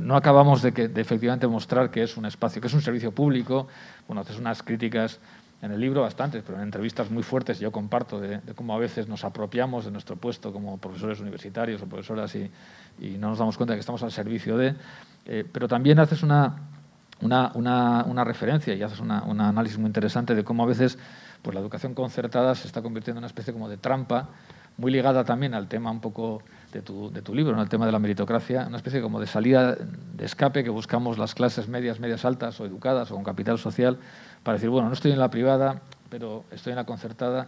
[0.00, 3.68] no, acabamos de, que, efectivamente mostrar que es un espacio, que es un servicio público.
[4.08, 5.20] Bueno, haces unas críticas
[5.64, 9.08] en el libro bastantes, pero en entrevistas muy fuertes yo comparto de, cómo a veces
[9.08, 12.50] nos apropiamos de nuestro puesto como profesores universitarios o profesoras y,
[13.18, 14.74] no nos damos cuenta de que estamos al servicio de.
[15.24, 16.56] Eh, pero también haces una,
[17.20, 20.98] una, una, referencia y haces un análisis muy interesante de cómo a veces
[21.40, 24.28] pues, la educación concertada se está convirtiendo en una especie como de trampa,
[24.76, 27.86] muy ligada también al tema un poco de tu, de tu libro, en el tema
[27.86, 32.00] de la meritocracia, una especie como de salida de escape que buscamos las clases medias,
[32.00, 33.98] medias altas o educadas o con capital social
[34.44, 35.80] para decir, bueno, no estoy en la privada,
[36.10, 37.46] pero estoy en la concertada.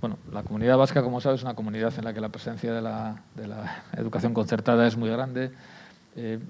[0.00, 2.82] Bueno, la comunidad vasca, como sabes, es una comunidad en la que la presencia de
[2.82, 3.22] la,
[3.96, 5.52] educación concertada es muy grande.
[6.16, 6.40] Eh,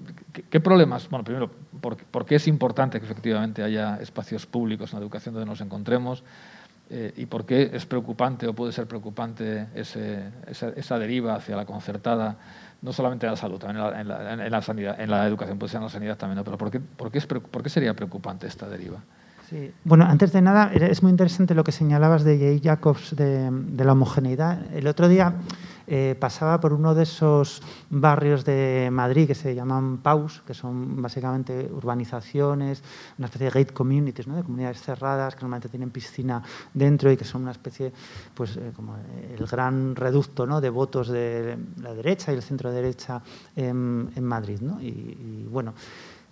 [0.49, 1.07] ¿qué, problemas?
[1.09, 5.35] Bueno, primero, ¿por, ¿por, qué es importante que efectivamente haya espacios públicos en la educación
[5.35, 6.23] donde nos encontremos?
[6.89, 12.35] Eh, y por qué es preocupante o puede ser preocupante esa, deriva hacia la concertada,
[12.81, 15.71] no solamente en la salud, también en la, en la, sanidad, en la educación, puede
[15.71, 18.99] ser en la sanidad también, pero ¿por qué, ¿por qué sería preocupante esta deriva?
[19.83, 23.85] Bueno, antes de nada, es muy interesante lo que señalabas de Jay Jacobs de, de
[23.85, 24.73] la homogeneidad.
[24.73, 25.35] El otro día
[25.85, 31.01] eh, pasaba por uno de esos barrios de Madrid que se llaman PAUS, que son
[31.01, 32.81] básicamente urbanizaciones,
[33.17, 34.35] una especie de gate communities, ¿no?
[34.35, 36.41] de comunidades cerradas que normalmente tienen piscina
[36.73, 37.91] dentro y que son una especie,
[38.33, 38.95] pues eh, como
[39.37, 40.61] el gran reducto ¿no?
[40.61, 43.21] de votos de la derecha y el centro derecha
[43.55, 44.61] en, en Madrid.
[44.61, 44.81] ¿no?
[44.81, 45.73] y, y bueno,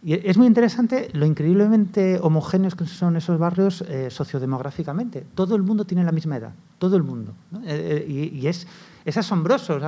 [0.03, 5.25] y es muy interesante lo increíblemente homogéneos que son esos barrios eh, sociodemográficamente.
[5.35, 7.35] Todo el mundo tiene la misma edad, todo el mundo.
[7.63, 8.67] Eh, y, y, es
[9.05, 9.79] es asombroso.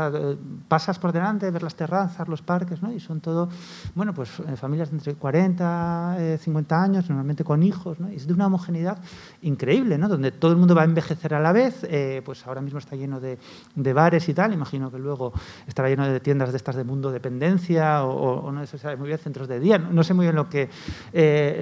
[0.68, 2.92] pasas por delante, ver las terrazas, los parques, ¿no?
[2.92, 3.50] y son todo,
[3.96, 8.12] bueno, pues eh, familias de entre 40, 50 eh, años, normalmente con hijos, ¿no?
[8.12, 8.98] y es de una homogeneidad
[9.42, 10.08] increíble, ¿no?
[10.08, 12.96] donde todo el mundo va a envejecer a la vez, eh, pues ahora mismo está
[12.96, 13.38] lleno de,
[13.76, 15.34] de, bares y tal, imagino que luego
[15.68, 19.20] estará lleno de tiendas de estas de mundo dependencia o, no se sabe muy bien,
[19.20, 20.70] centros de día, no, sé muy bien lo que,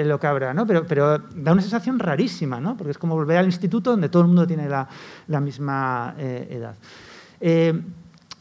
[0.06, 0.66] lo que habrá, ¿no?
[0.66, 2.78] pero, pero da una sensación rarísima, ¿no?
[2.78, 4.88] porque es como volver al instituto donde todo el mundo tiene la,
[5.28, 6.76] la misma edad.
[7.41, 7.82] Eh,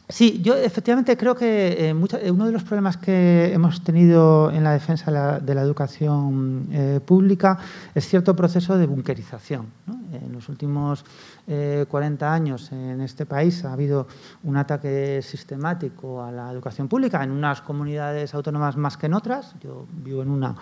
[0.07, 4.63] sí, yo efectivamente creo que eh, eh, uno de los problemas que hemos tenido en
[4.63, 6.69] la defensa de la, educación
[7.05, 7.57] pública
[7.95, 9.67] es cierto proceso de bunkerización.
[10.13, 11.05] En los últimos
[11.47, 14.07] 40 años en este país ha habido
[14.43, 19.55] un ataque sistemático a la educación pública en unas comunidades autónomas más que en otras.
[19.61, 20.55] Yo vivo en una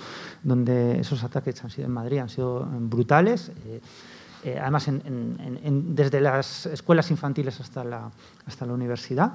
[0.44, 3.52] donde esos ataques han sido en Madrid, han sido brutales.
[4.44, 8.10] Eh, además desde las escuelas infantiles hasta la,
[8.46, 9.34] hasta la universidad.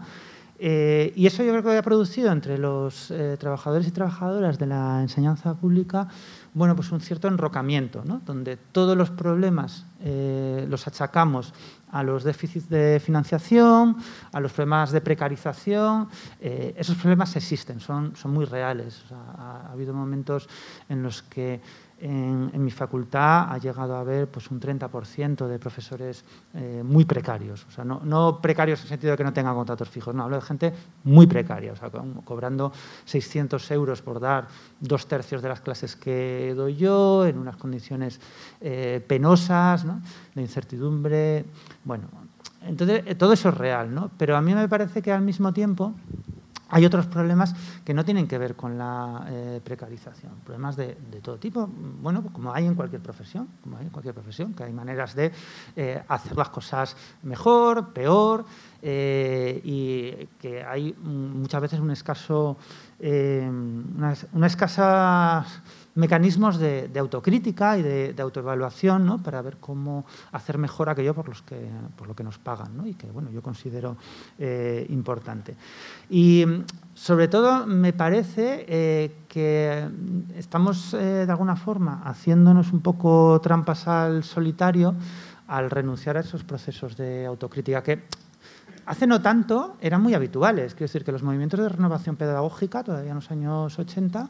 [0.57, 4.67] Eh, y eso yo creo que ha producido entre los eh, trabajadores y trabajadoras de
[4.67, 6.09] la enseñanza pública
[6.55, 11.53] bueno, pues un cierto enrocamiento, donde todos los problemas los achacamos
[11.91, 13.97] a los déficits de financiación,
[14.31, 16.09] a los problemas de precarización.
[16.41, 19.03] esos problemas existen, son, son muy reales.
[19.11, 20.49] ha, habido momentos
[20.89, 21.61] en los que
[22.05, 27.65] en, mi facultad ha llegado a haber pues, un 30% de profesores eh, muy precarios.
[27.67, 30.37] O sea, no, precarios en el sentido de que no tengan contratos fijos, no, hablo
[30.37, 30.73] de gente
[31.05, 31.91] muy precaria, o sea,
[32.25, 32.73] cobrando
[33.07, 34.49] 600 euros por dar
[34.81, 38.21] dos tercios de las clases que doy yo, en unas condiciones
[38.61, 39.87] eh, penosas,
[40.35, 41.47] de incertidumbre.
[41.85, 42.09] Bueno,
[42.63, 44.11] entonces eh, todo eso es real, ¿no?
[44.19, 45.95] pero a mí me parece que al mismo tiempo
[46.75, 51.39] hay otros problemas que no tienen que ver con la eh, precarización, problemas de, todo
[51.39, 51.69] tipo,
[52.03, 55.31] bueno, como hay en cualquier profesión, como hay en cualquier profesión, que hay maneras de
[55.77, 58.45] eh, hacer las cosas mejor, peor,
[58.83, 62.57] eh, y que hay muchas veces un escaso,
[62.99, 65.47] una, una escasa
[65.95, 69.23] mecanismos de, autocrítica y de, autoevaluación ¿no?
[69.23, 72.87] para ver cómo hacer mejor aquello por, los que, por lo que nos pagan ¿no?
[72.87, 73.97] y que bueno, yo considero
[74.39, 75.57] eh, importante.
[76.11, 76.45] Y
[76.95, 79.89] sobre todo me parece eh, que
[80.37, 84.95] estamos eh, de alguna forma haciéndonos un poco trampas al solitario
[85.47, 88.05] al renunciar a esos procesos de autocrítica que
[88.87, 90.75] hace no tanto eran muy habituales.
[90.75, 94.29] Quiero decir que los movimientos de renovación pedagógica, todavía en los años 80,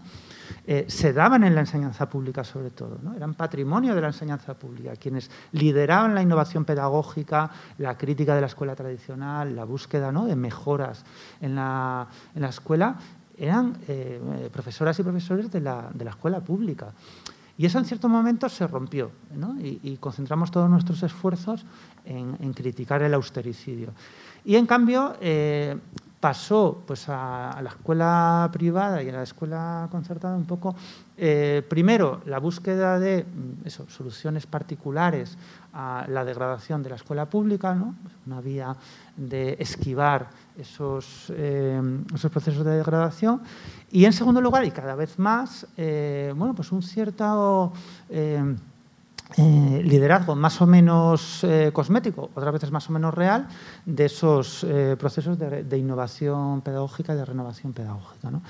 [0.66, 2.98] eh, se daban en la enseñanza pública sobre todo.
[3.02, 3.14] ¿no?
[3.14, 4.96] Eran patrimonio de la enseñanza pública.
[4.96, 10.26] Quienes lideraban la innovación pedagógica, la crítica de la escuela tradicional, la búsqueda ¿no?
[10.26, 11.04] de mejoras
[11.40, 12.96] en la, en la escuela,
[13.36, 16.92] eran eh, profesoras y profesores de la, de la escuela pública.
[17.56, 19.56] Y eso en cierto momento se rompió ¿no?
[19.60, 21.64] y, concentramos todos nuestros esfuerzos
[22.04, 23.90] en, criticar el austericidio.
[24.44, 25.76] Y en cambio eh,
[26.24, 30.74] pasó pues, a, la escuela privada y a la escuela concertada un poco,
[31.18, 35.36] eh, primero, la búsqueda de mm, eso, soluciones particulares
[35.74, 37.94] a la degradación de la escuela pública, ¿no?
[38.26, 38.74] una vía
[39.18, 41.82] de esquivar esos, eh,
[42.14, 43.42] esos procesos de degradación.
[43.90, 47.70] Y en segundo lugar, y cada vez más, eh, bueno, pues un cierto
[49.36, 53.48] eh, liderazgo más o menos cosmético, otras veces más o menos real,
[53.84, 54.66] de esos
[54.98, 58.30] procesos de, de, innovación pedagógica y de renovación pedagógica.
[58.30, 58.42] ¿no?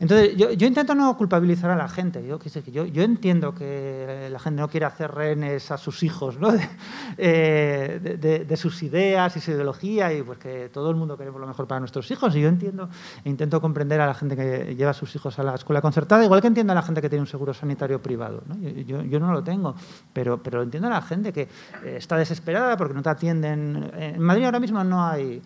[0.00, 2.26] Entonces, yo, intento no culpabilizar a la gente.
[2.26, 2.38] Yo,
[2.72, 6.52] yo, yo, entiendo que la gente no quiere hacer rehenes a sus hijos ¿no?
[7.18, 11.46] Eh, de, sus ideas y su ideología y pues que todo el mundo queremos lo
[11.46, 12.34] mejor para nuestros hijos.
[12.36, 12.88] Y yo entiendo
[13.24, 16.24] e intento comprender a la gente que lleva a sus hijos a la escuela concertada,
[16.24, 18.42] igual que entiendo a la gente que tiene un seguro sanitario privado.
[18.46, 18.56] ¿no?
[18.58, 19.74] Yo, yo, no lo tengo,
[20.12, 23.90] pero, pero entiendo a la gente que eh, está desesperada porque no te atienden.
[23.94, 25.42] En Madrid ahora mismo no hay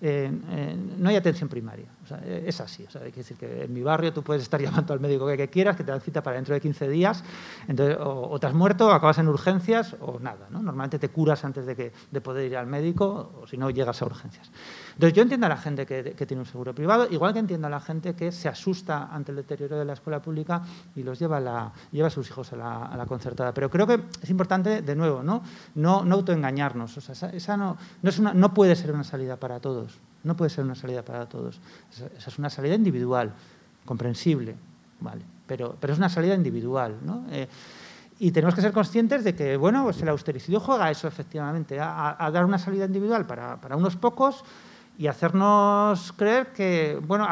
[0.00, 1.86] no hay atención primaria.
[2.24, 2.84] Es así.
[2.84, 5.26] O sea, hay que decir que en mi barrio tú puedes estar llamando al médico
[5.26, 7.24] que, quieras, que te dan cita para dentro de 15 días,
[7.68, 10.46] entonces, o, te has muerto, o acabas en urgencias, o nada.
[10.50, 10.62] ¿no?
[10.62, 14.02] Normalmente te curas antes de, que, de poder ir al médico, o si no, llegas
[14.02, 14.50] a urgencias.
[14.94, 17.70] Entonces, yo entiendo a la gente que, tiene un seguro privado, igual que entiendo a
[17.70, 20.62] la gente que se asusta ante el deterioro de la escuela pública
[20.94, 22.56] y los lleva, la, lleva a sus hijos a
[22.96, 23.52] la, concertada.
[23.52, 25.42] Pero creo que es importante, de nuevo, no,
[25.74, 26.96] no, no autoengañarnos.
[26.96, 29.98] O sea, esa, no, es una, no puede ser una salida para todos.
[30.26, 31.60] No puede ser una salida para todos.
[32.18, 33.32] Esa es una salida individual,
[33.84, 34.56] comprensible,
[35.00, 35.22] ¿vale?
[35.46, 36.96] pero, pero es una salida individual.
[37.02, 37.24] ¿no?
[37.30, 37.48] Eh,
[38.18, 42.16] y tenemos que ser conscientes de que, bueno, pues el austericidio juega eso efectivamente, a,
[42.18, 44.44] a dar una salida individual para, para unos pocos
[44.98, 47.26] y hacernos creer que, bueno,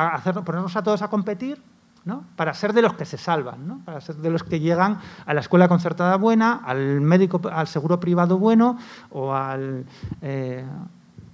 [0.44, 1.60] ponernos a todos a competir
[2.04, 2.24] ¿no?
[2.36, 3.80] para ser de los que se salvan, ¿no?
[3.84, 7.98] para ser de los que llegan a la escuela concertada buena, al médico, al seguro
[7.98, 8.78] privado bueno
[9.10, 9.86] o al
[10.20, 10.64] eh,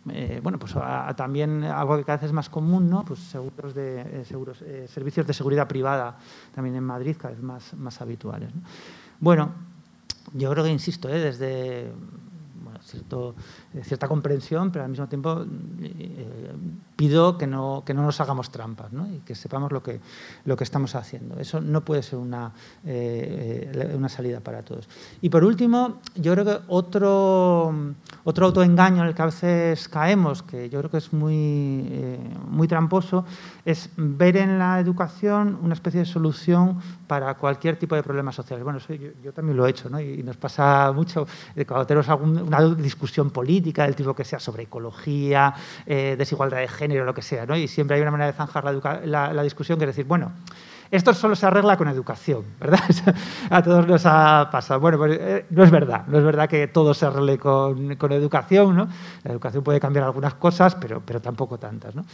[0.09, 0.75] eh, bueno, pues
[1.17, 3.05] también algo que cada vez es más común, ¿no?
[3.05, 6.17] Pues seguros de eh, seguros, servicios de seguridad privada
[6.55, 8.51] también en Madrid cada vez más, más habituales.
[9.19, 9.53] Bueno,
[10.33, 11.93] yo creo que insisto, desde
[12.83, 13.35] cierto,
[13.83, 15.45] cierta comprensión, pero al mismo tiempo
[15.81, 16.53] eh,
[16.97, 19.07] pido que no, que no nos hagamos trampas ¿no?
[19.07, 20.01] y que sepamos lo que,
[20.45, 21.39] lo que estamos haciendo.
[21.39, 22.53] Eso no puede ser una,
[22.85, 24.89] eh, una salida para todos.
[25.21, 27.73] Y por último, yo creo que otro,
[28.25, 32.19] otro autoengaño en el que a veces caemos, que yo creo que es muy, eh,
[32.49, 33.25] muy tramposo,
[33.65, 38.65] es ver en la educación una especie de solución para cualquier tipo de problemas sociales.
[38.65, 38.81] Bueno,
[39.23, 40.01] yo, también lo he hecho, ¿no?
[40.01, 41.27] y, nos pasa mucho
[41.67, 45.55] cuando tenemos alguna discusión política del tipo que sea sobre ecología,
[45.87, 47.57] eh, desigualdad de género, lo que sea, ¿no?
[47.57, 48.65] y siempre hay una manera de zanjar
[49.05, 50.33] la, discusión que es decir, bueno,
[50.91, 52.81] esto solo se arregla con educación, ¿verdad?
[53.51, 54.81] A todos nos ha pasado.
[54.81, 58.75] Bueno, pues eh, no es verdad, no es verdad que todo se arregle con, educación,
[58.75, 58.89] ¿no?
[59.23, 62.05] La educación puede cambiar algunas cosas, pero, pero tampoco tantas, ¿no?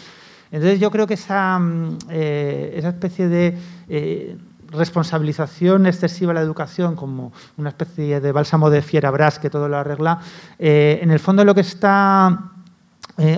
[0.50, 3.56] Entonces yo creo que esa, mm, eh, esa especie de
[4.70, 9.68] responsabilización excesiva de la educación como una especie de bálsamo de fiera bras que todo
[9.68, 10.20] lo arregla,
[10.58, 12.52] eh, en el fondo lo que está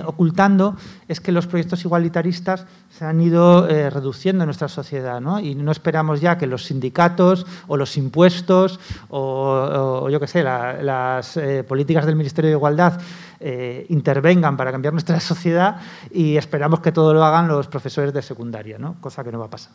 [0.05, 0.75] ocultando
[1.07, 5.39] es que los proyectos igualitaristas se han ido reduciendo en nuestra sociedad ¿no?
[5.39, 11.39] y no esperamos ya que los sindicatos o los impuestos o, yo qué sé, las
[11.65, 12.99] políticas del Ministerio de Igualdad
[13.41, 15.79] eh, intervengan para cambiar nuestra sociedad
[16.11, 18.95] y esperamos que todo lo hagan los profesores de secundaria, ¿no?
[18.99, 19.71] cosa que no va a pasar.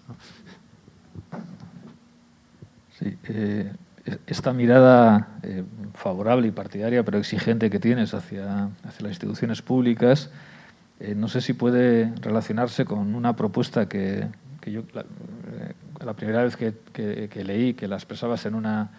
[3.01, 3.73] Eh,
[4.27, 10.31] esta mirada eh, favorable y partidaria, pero exigente que tienes hacia, hacia las instituciones públicas,
[11.17, 14.27] no sé si puede relacionarse con una propuesta que,
[14.61, 14.85] que yo,
[16.01, 18.91] la, primera vez que, que, leí, que la expresabas en una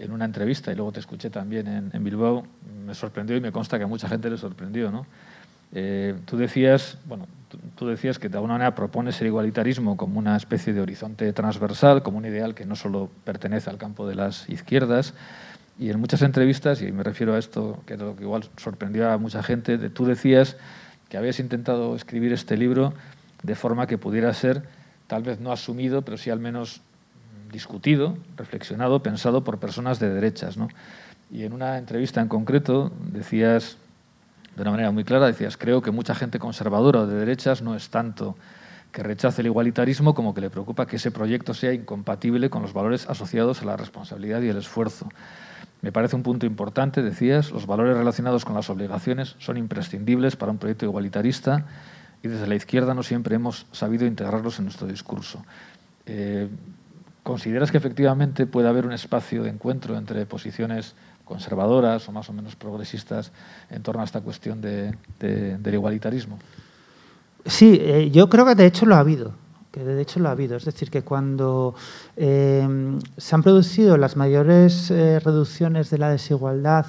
[0.00, 2.46] en una entrevista y luego te escuché también en, Bilbao,
[2.86, 4.90] me sorprendió y me consta que a mucha gente le sorprendió.
[4.90, 5.06] ¿no?
[5.72, 7.26] Eh, tú, decías, bueno,
[7.76, 12.02] tú, decías que de alguna manera propones el igualitarismo como una especie de horizonte transversal,
[12.02, 15.14] como un ideal que no solo pertenece al campo de las izquierdas.
[15.78, 19.10] Y en muchas entrevistas, y me refiero a esto, que es lo que igual sorprendió
[19.10, 20.56] a mucha gente, de, tú decías
[21.08, 22.92] que habías intentado escribir este libro
[23.42, 24.62] de forma que pudiera ser,
[25.06, 26.82] tal vez no asumido, pero sí al menos
[27.50, 30.56] discutido, reflexionado, pensado por personas de derechas.
[31.30, 33.76] Y en una entrevista en concreto decías,
[34.60, 37.74] de una manera muy clara, decías, creo que mucha gente conservadora o de derechas no
[37.74, 38.36] es tanto
[38.92, 42.74] que rechace el igualitarismo como que le preocupa que ese proyecto sea incompatible con los
[42.74, 45.08] valores asociados a la responsabilidad y el esfuerzo.
[45.80, 50.52] Me parece un punto importante, decías, los valores relacionados con las obligaciones son imprescindibles para
[50.52, 51.64] un proyecto igualitarista
[52.22, 55.42] y desde la izquierda no siempre hemos sabido integrarlos en nuestro discurso.
[56.04, 56.50] Eh,
[57.22, 60.96] ¿Consideras que efectivamente puede haber un espacio de encuentro entre posiciones
[61.30, 63.30] conservadoras o más o menos progresistas
[63.70, 66.40] en torno a esta cuestión de, del igualitarismo?
[67.46, 69.32] Sí, eh, yo creo que de hecho lo ha habido
[69.70, 70.56] que de hecho lo ha habido.
[70.56, 71.76] Es decir, que cuando
[72.16, 76.86] eh, se han producido las mayores eh, reducciones de la desigualdad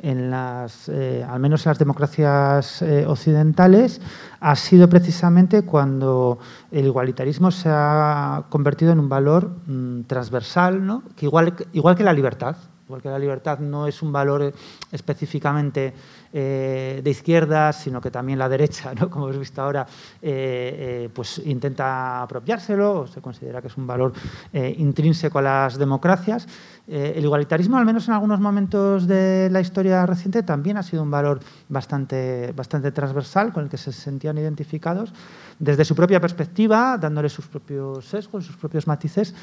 [0.00, 4.00] en las, al menos en las democracias occidentales,
[4.40, 6.40] ha sido precisamente cuando
[6.72, 11.04] el igualitarismo se ha convertido en un valor mm, transversal, ¿no?
[11.14, 14.52] que igual, igual que la libertad, porque la libertad no es un valor
[14.92, 15.92] específicamente
[16.38, 19.86] eh, de izquierda, sino que también la derecha, como hemos visto ahora,
[20.20, 24.12] eh, eh, pues intenta apropiárselo, o se considera que es un valor
[24.52, 26.46] intrínseco a las democracias.
[26.86, 31.10] el igualitarismo, al menos en algunos momentos de la historia reciente, también ha sido un
[31.10, 35.14] valor bastante, bastante transversal con el que se sentían identificados
[35.58, 39.34] desde su propia perspectiva, dándole sus propios sesgos, sus propios matices,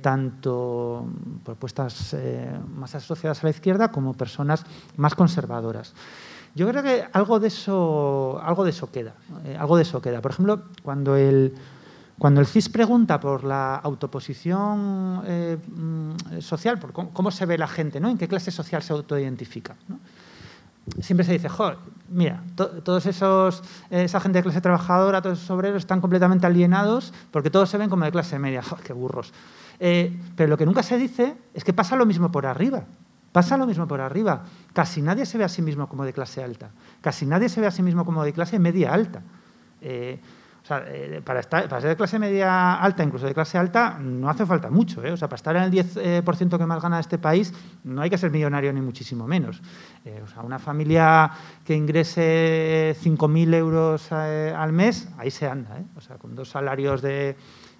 [0.00, 1.04] tanto
[1.44, 2.16] propuestas
[2.74, 4.64] más asociadas a la izquierda como personas
[4.96, 5.95] más conservadoras.
[6.54, 9.12] Yo creo que algo de eso, algo de eso queda.
[9.44, 10.22] Eh, algo de eso queda.
[10.22, 11.54] Por ejemplo, cuando el,
[12.18, 18.00] cuando el CIS pregunta por la autoposición mm, social, por cómo, se ve la gente,
[18.00, 18.08] ¿no?
[18.08, 19.76] en qué clase social se autoidentifica.
[21.00, 21.76] siempre se dice, joder,
[22.08, 27.50] mira, todos esos, esa gente de clase trabajadora, todos esos obreros están completamente alienados porque
[27.50, 29.34] todos se ven como de clase media, joder, qué burros.
[29.78, 32.84] Eh, pero lo que nunca se dice es que pasa lo mismo por arriba.
[33.36, 34.44] Pasa lo mismo por arriba.
[34.72, 36.70] Casi nadie se ve a sí mismo como de clase alta.
[37.02, 39.20] Casi nadie se ve a sí mismo como de clase media alta.
[39.82, 40.18] Eh,
[40.62, 43.98] o sea, eh, para, estar, para ser de clase media alta, incluso de clase alta,
[44.00, 45.04] no hace falta mucho.
[45.04, 45.12] ¿eh?
[45.12, 47.52] O sea, para estar en el 10% que más gana este país,
[47.84, 49.60] no hay que ser millonario ni muchísimo menos.
[50.06, 51.30] Eh, o sea, una familia
[51.62, 55.76] que ingrese 5.000 euros al mes, ahí se anda.
[55.94, 57.36] O sea, con dos salarios de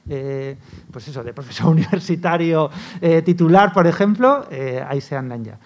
[0.09, 0.57] eh,
[0.91, 5.59] pues eso, de profesor universitario eh, titular, por ejemplo, eh, ahí se andan ya.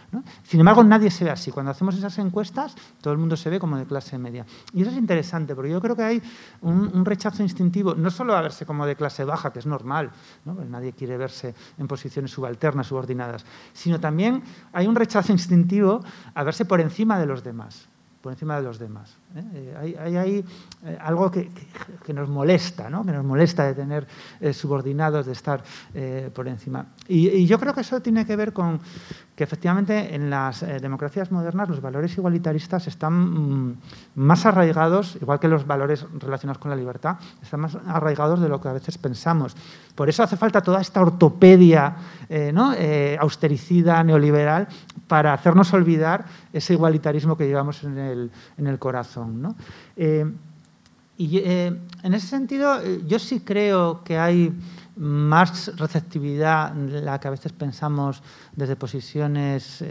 [0.42, 1.50] Sin embargo, nadie se ve así.
[1.50, 4.44] Cuando hacemos esas encuestas, todo el mundo se ve como de clase media.
[4.72, 6.22] Y eso es interesante, porque yo creo que hay
[6.62, 10.10] un, rechazo instintivo, no solo a verse como de clase baja, que es normal,
[10.68, 16.64] nadie quiere verse en posiciones subalternas, subordinadas, sino también hay un rechazo instintivo a verse
[16.64, 17.88] por encima de los demás
[18.20, 19.16] por encima de los demás.
[19.36, 19.72] ¿Eh?
[19.82, 20.44] Eh, hay,
[20.84, 21.50] eh, algo que,
[22.12, 23.04] nos molesta, ¿no?
[23.04, 24.06] que nos molesta de tener
[24.52, 25.62] subordinados, de estar
[26.34, 26.86] por encima.
[27.06, 28.80] Y, yo creo que eso tiene que ver con
[29.36, 33.78] que efectivamente en las democracias modernas los valores igualitaristas están mm,
[34.16, 38.60] más arraigados, igual que los valores relacionados con la libertad, están más arraigados de lo
[38.60, 39.56] que a veces pensamos.
[39.94, 41.94] Por eso hace falta toda esta ortopedia
[43.18, 44.68] austericida, neoliberal,
[45.06, 49.19] para hacernos olvidar ese igualitarismo que llevamos en el corazón.
[49.96, 50.24] Eh,
[51.16, 54.52] y eh, en ese sentido, eh, yo sí creo que hay
[54.96, 58.22] más receptividad la que a veces pensamos
[58.54, 59.82] desde posiciones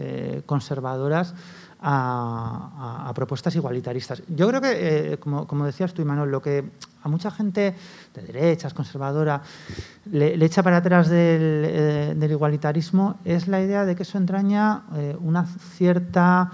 [0.46, 1.34] conservadoras
[1.80, 4.22] a, propuestas igualitaristas.
[4.28, 6.64] Yo creo que, como, decías tú, Manuel, lo que
[7.02, 7.74] a mucha gente
[8.14, 9.42] de derechas, conservadora,
[10.12, 14.82] le, echa para atrás del, del, igualitarismo es la idea de que eso entraña
[15.20, 16.52] una cierta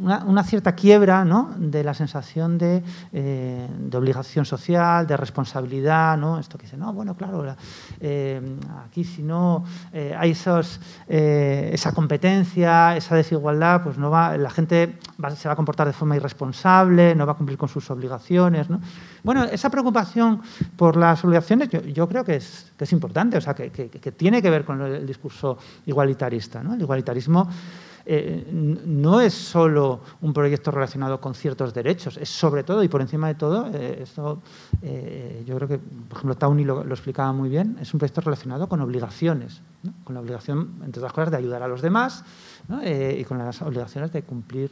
[0.00, 1.54] una, cierta quiebra ¿no?
[1.56, 6.38] de la sensación de, eh, de, obligación social, de responsabilidad, ¿no?
[6.38, 7.54] Esto que dice, no, bueno, claro,
[8.00, 14.50] eh, aquí si no eh, hay esos, esa competencia, esa desigualdad, pues no va, la
[14.50, 14.98] gente
[15.36, 18.68] se va a comportar de forma irresponsable, no va a cumplir con sus obligaciones.
[18.68, 18.80] ¿no?
[19.22, 20.42] Bueno, esa preocupación
[20.76, 24.12] por las obligaciones yo, creo que es, que es, importante, o sea, que, que, que,
[24.12, 26.62] tiene que ver con el discurso igualitarista.
[26.62, 26.74] ¿no?
[26.74, 27.48] El igualitarismo
[28.04, 33.00] eh, no es solo un proyecto relacionado con ciertos derechos, es sobre todo y por
[33.00, 34.40] encima de todo, eh, esto
[34.82, 38.68] eh, yo creo que, por ejemplo, Tauni lo, explicaba muy bien, es un proyecto relacionado
[38.68, 39.62] con obligaciones,
[40.04, 42.24] con la obligación, entre otras cosas, de ayudar a los demás
[42.84, 44.70] y con las obligaciones de cumplir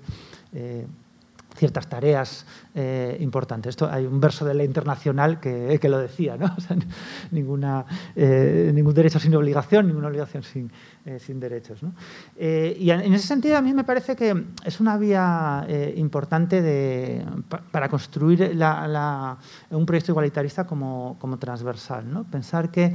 [1.57, 3.71] ciertas tareas eh, importantes.
[3.71, 6.55] Esto hay un verso de la internacional que, que lo decía, ¿no?
[7.31, 7.85] ninguna,
[8.17, 10.71] eh, ningún derecho sin obligación, ninguna obligación sin,
[11.05, 11.83] eh, sin derechos.
[11.83, 11.93] ¿no?
[12.39, 17.25] y en ese sentido a mí me parece que es una vía importante de,
[17.71, 19.37] para construir la,
[19.71, 22.11] un proyecto igualitarista como, como transversal.
[22.11, 22.25] ¿no?
[22.25, 22.95] Pensar que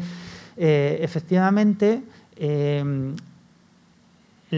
[0.58, 2.04] efectivamente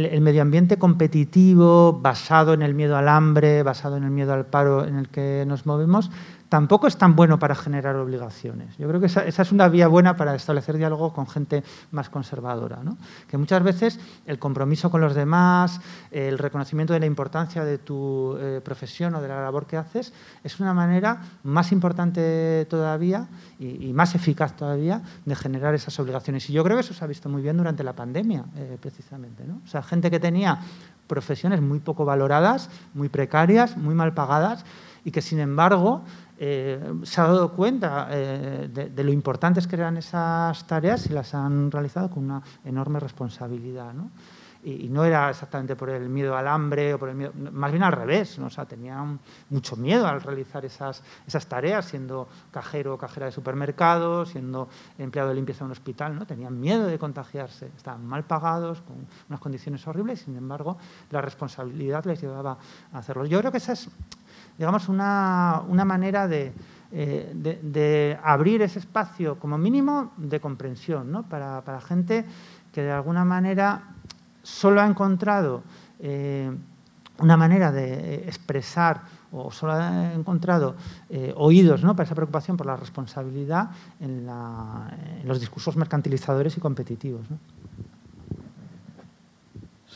[0.05, 4.45] el, medio ambiente competitivo, basado en el miedo al hambre, basado en el miedo al
[4.45, 6.11] paro en el que nos movemos,
[6.49, 8.77] tampoco es tan bueno para generar obligaciones.
[8.77, 12.79] Yo creo que esa, es una vía buena para establecer diálogo con gente más conservadora.
[13.27, 15.81] Que muchas veces el compromiso con los demás,
[16.11, 20.13] el reconocimiento de la importancia de tu eh, profesión o de la labor que haces,
[20.43, 23.27] es una manera más importante todavía
[23.59, 26.49] y, más eficaz todavía de generar esas obligaciones.
[26.49, 29.43] Y yo creo que eso se ha visto muy bien durante la pandemia, eh, precisamente.
[29.65, 30.59] O sea, gente que tenía
[31.07, 34.65] profesiones muy poco valoradas, muy precarias, muy mal pagadas
[35.03, 36.03] y que sin embargo
[36.39, 41.33] eh, se ha dado cuenta eh, de, lo importantes que eran esas tareas y las
[41.33, 43.93] han realizado con una enorme responsabilidad.
[43.93, 44.11] ¿no?
[44.63, 47.83] Y, no era exactamente por el miedo al hambre, o por el miedo, más bien
[47.83, 48.47] al revés, ¿no?
[48.47, 49.19] o sea, tenían
[49.49, 55.29] mucho miedo al realizar esas, esas tareas, siendo cajero o cajera de supermercado, siendo empleado
[55.29, 56.27] de limpieza de un hospital, ¿no?
[56.27, 60.77] tenían miedo de contagiarse, estaban mal pagados, con unas condiciones horribles, sin embargo,
[61.09, 62.57] la responsabilidad les llevaba
[62.93, 63.25] a hacerlo.
[63.25, 63.89] Yo creo que esa es
[64.57, 71.23] digamos, una, manera eh, de, abrir ese espacio, como mínimo, de comprensión, ¿no?
[71.23, 72.25] para, para gente
[72.73, 73.83] que de alguna manera
[74.43, 75.63] solo ha encontrado
[75.99, 76.51] eh,
[77.19, 79.01] una manera de expresar
[79.31, 80.75] o solo ha encontrado
[81.09, 81.95] eh, oídos ¿no?
[81.95, 87.29] para esa preocupación por la responsabilidad en, en los discursos mercantilizadores y competitivos.
[87.29, 87.37] ¿no?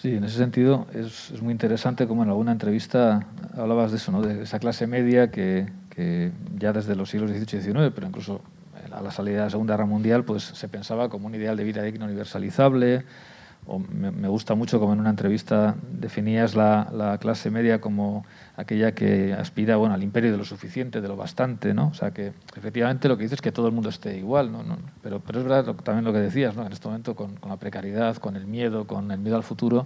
[0.02, 4.24] Sí, en ese sentido es, muy interesante como en alguna entrevista hablabas de eso, ¿no?
[4.24, 5.68] de esa clase media que,
[6.58, 8.42] ya desde los siglos XVIII y XIX, pero incluso
[8.92, 11.64] a la salida de la Segunda Guerra Mundial, pues se pensaba como un ideal de
[11.64, 13.04] vida digna universalizable,
[13.94, 19.78] me, gusta mucho como en una entrevista definías la, clase media como aquella que aspira
[19.78, 21.88] bueno, al imperio de lo suficiente, de lo bastante, ¿no?
[21.88, 24.64] O sea que efectivamente lo que dices es que todo el mundo esté igual, ¿no?
[25.02, 26.66] pero, pero es verdad también lo que decías, ¿no?
[26.66, 29.86] En este momento con, la precariedad, con el miedo, con el miedo al futuro,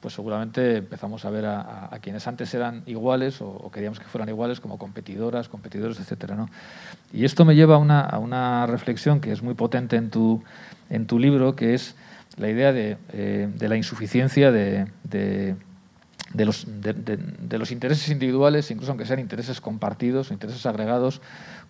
[0.00, 4.60] pues seguramente empezamos a ver a, quienes antes eran iguales o, queríamos que fueran iguales
[4.60, 6.48] como competidoras, competidores, etcétera, ¿no?
[7.12, 10.42] Y esto me lleva a una, a una reflexión que es muy potente en tu,
[10.88, 11.96] en tu libro, que es
[12.38, 14.86] la idea de, eh, la insuficiencia de,
[16.34, 21.20] los, de, los, intereses individuales, incluso aunque sean intereses compartidos, intereses agregados,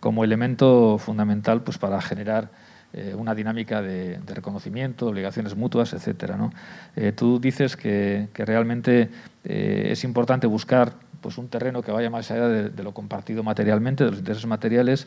[0.00, 2.50] como elemento fundamental pues, para generar
[2.92, 6.34] eh, una dinámica de, reconocimiento, obligaciones mutuas, etc.
[6.36, 6.52] ¿no?
[6.96, 9.10] Eh, tú dices que, realmente
[9.44, 10.92] es importante buscar
[11.22, 15.06] pues, un terreno que vaya más allá de, lo compartido materialmente, de los intereses materiales,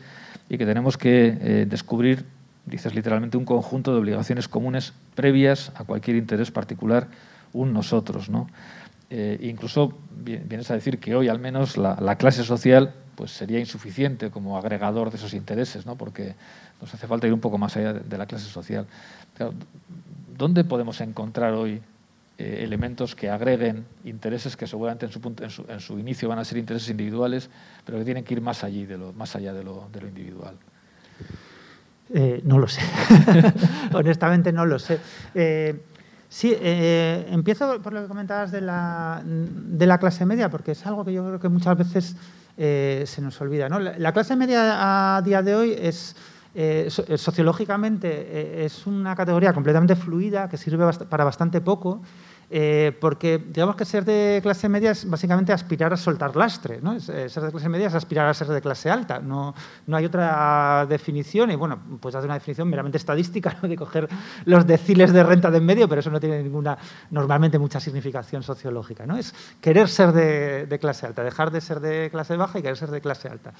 [0.50, 2.26] y que tenemos que descubrir
[2.66, 7.08] dices literalmente, un conjunto de obligaciones comunes previas a cualquier interés particular,
[7.54, 8.30] un nosotros.
[8.30, 8.48] ¿no?
[9.10, 14.32] Eh, incluso vienes a decir que hoy al menos la, clase social pues sería insuficiente
[14.32, 15.96] como agregador de esos intereses, ¿no?
[15.96, 16.36] porque
[16.80, 18.88] nos hace falta ir un poco más allá de, la clase social.
[20.38, 21.82] ¿Dónde podemos encontrar hoy
[22.38, 26.30] eh, elementos que agreguen intereses que seguramente en su, punto, en, su, en su, inicio
[26.30, 27.50] van a ser intereses individuales,
[27.86, 30.08] pero que tienen que ir más, allí de lo, más allá de lo, de lo
[30.08, 30.56] individual?
[32.14, 32.82] Eh, no lo sé.
[33.94, 35.00] Honestamente no lo sé.
[35.34, 35.82] Eh,
[36.28, 40.86] sí, eh, empiezo por lo que comentabas de la, de la, clase media, porque es
[40.86, 42.16] algo que yo creo que muchas veces
[42.58, 43.70] se nos olvida.
[43.70, 46.16] La, clase media a día de hoy es...
[47.16, 52.02] sociológicamente es una categoría completamente fluida que sirve para bastante poco
[52.54, 56.98] eh, porque digamos que ser de clase media es básicamente aspirar a soltar lastre, ¿no?
[56.98, 59.56] Eh, ser de clase media es aspirar a ser de clase alta, no,
[59.88, 64.10] no hay otra definición, y bueno, pues hace una definición meramente estadística, de coger
[64.44, 66.78] los deciles de renta de en medio, pero eso no tiene ninguna,
[67.12, 69.16] normalmente mucha significación sociológica, ¿no?
[69.16, 72.92] Es querer ser de clase alta, dejar de ser de clase baja y querer ser
[72.92, 73.54] de clase alta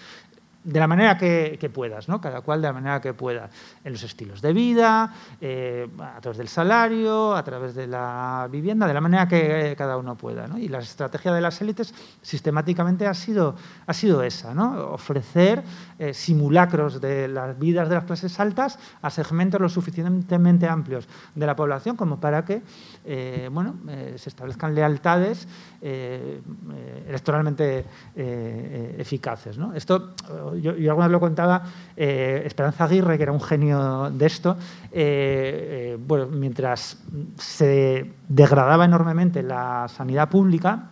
[0.64, 2.22] de la manera que, puedas, ¿no?
[2.22, 3.50] cada cual de la manera que pueda,
[3.84, 8.88] en los estilos de vida, eh, a través del salario, a través de la vivienda,
[8.88, 10.48] de la manera que cada uno pueda.
[10.48, 10.60] ¿no?
[10.60, 13.56] Y la estrategia de las élites sistemáticamente ha sido,
[13.88, 14.92] ha sido esa, ¿no?
[14.92, 15.64] ofrecer
[15.98, 21.46] eh, simulacros de las vidas de las clases altas a segmentos lo suficientemente amplios de
[21.46, 22.62] la población como para que
[23.06, 23.76] eh, bueno,
[24.16, 25.48] se establezcan lealtades
[25.82, 27.86] electoralmente
[28.16, 29.58] eficaces.
[29.58, 29.74] ¿no?
[29.74, 30.14] Esto
[30.56, 31.64] yo, alguna vez lo contaba,
[31.96, 34.58] eh, Esperanza Aguirre, que era un genio de esto,
[34.92, 36.98] eh, eh, bueno, mientras
[37.38, 40.92] se degradaba enormemente la sanidad pública,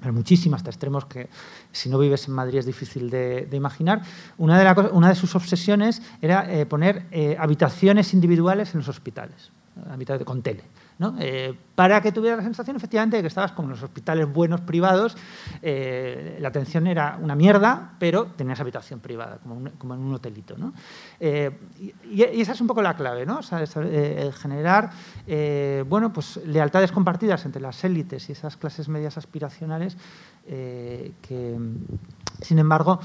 [0.00, 1.28] pero muchísima, hasta extremos que
[1.70, 4.02] si no vives en Madrid es difícil de, imaginar,
[4.38, 7.06] una de, una de, sus obsesiones era poner
[7.38, 9.52] habitaciones individuales en los hospitales,
[10.24, 10.64] con tele.
[11.18, 14.60] Eh, para que tuvieras la sensación efectivamente de que estabas como en los hospitales buenos
[14.60, 15.16] privados,
[15.62, 20.54] eh, la atención era una mierda, pero tenías habitación privada, como, en un hotelito.
[21.18, 21.50] Eh,
[22.04, 23.40] y, esa es un poco la clave, ¿no?
[24.32, 24.90] Generar
[25.88, 29.96] bueno, pues, lealtades compartidas entre las élites y esas clases medias aspiracionales
[30.46, 31.58] que,
[32.42, 33.00] sin embargo,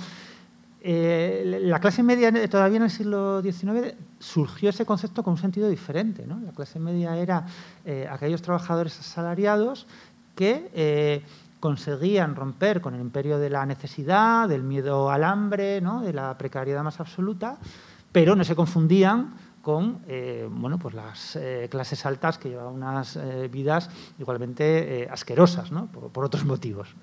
[0.82, 5.70] eh, la clase media todavía en el siglo XIX surgió ese concepto con un sentido
[5.70, 6.26] diferente.
[6.28, 7.46] La clase media era
[7.86, 9.88] eh, aquellos trabajadores asalariados
[10.36, 11.24] que eh,
[11.60, 16.84] conseguían romper con el imperio de la necesidad, del miedo al hambre, de la precariedad
[16.84, 17.58] más absoluta,
[18.12, 19.34] pero no se confundían
[19.68, 25.74] con eh, bueno, pues las eh, clases altas que llevaban unas eh, vidas igualmente asquerosas,
[25.74, 25.88] ¿no?
[25.88, 26.95] por, otros motivos,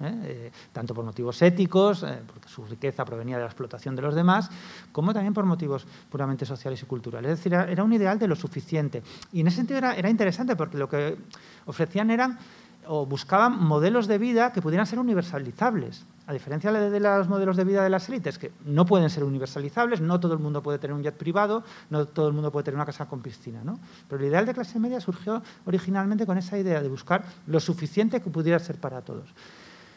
[0.72, 4.48] tanto por motivos éticos, porque su riqueza provenía de la explotación de los demás,
[4.92, 7.32] como también por motivos puramente sociales y culturales.
[7.32, 9.02] Es decir, era un ideal de lo suficiente.
[9.30, 11.18] Y en ese sentido era, era interesante porque lo que
[11.66, 12.38] ofrecían eran
[12.86, 16.06] o buscaban modelos de vida que pudieran ser universalizables.
[16.26, 20.00] A diferencia de los modelos de vida de las élites, que no pueden ser universalizables,
[20.00, 22.76] no todo el mundo puede tener un jet privado, no todo el mundo puede tener
[22.76, 23.60] una casa con piscina.
[23.62, 23.78] ¿no?
[24.08, 28.22] Pero el ideal de clase media surgió originalmente con esa idea de buscar lo suficiente
[28.22, 29.34] que pudiera ser para todos.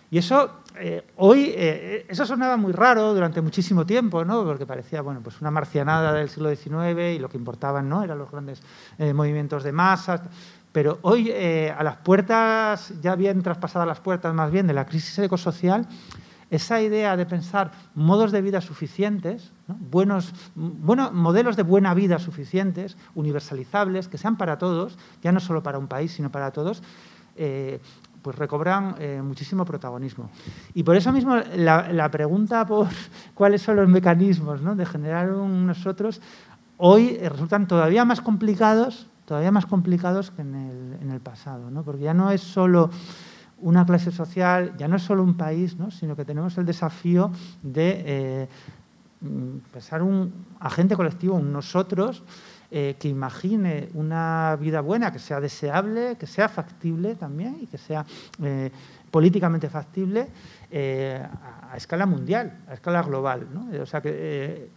[0.09, 4.43] Y eso, eh, hoy, eh, eso sonaba muy raro durante muchísimo tiempo, ¿no?
[4.45, 8.03] porque parecía bueno, pues una marcianada del siglo XIX y lo que importaban ¿no?
[8.03, 8.61] eran los grandes
[8.97, 10.21] eh, movimientos de masas.
[10.71, 14.85] Pero hoy, eh, a las puertas, ya bien traspasadas las puertas más bien de la
[14.85, 15.87] crisis ecosocial,
[16.49, 24.07] esa idea de pensar modos de vida suficientes, buenos, modelos de buena vida suficientes, universalizables,
[24.07, 26.83] que sean para todos, ya no solo para un país, sino para todos,
[27.35, 27.81] eh,
[28.21, 30.29] pues recobran eh, muchísimo protagonismo.
[30.73, 32.87] Y por eso mismo la, pregunta por
[33.33, 36.21] cuáles son los mecanismos de generar un nosotros
[36.77, 41.83] hoy resultan todavía más complicados todavía más complicados que en el, pasado, ¿no?
[41.83, 42.89] porque ya no es solo
[43.59, 45.91] una clase social, ya no es solo un país, ¿no?
[45.91, 48.47] sino que tenemos el desafío de eh,
[49.73, 52.23] pensar un agente colectivo, un nosotros,
[52.71, 57.77] eh, que imagine una vida buena, que sea deseable, que sea factible también y que
[57.77, 58.05] sea
[58.41, 58.71] eh,
[59.11, 60.29] políticamente factible
[60.71, 63.47] a, escala mundial, a escala global.
[63.53, 63.67] ¿no?
[63.81, 64.69] O sea que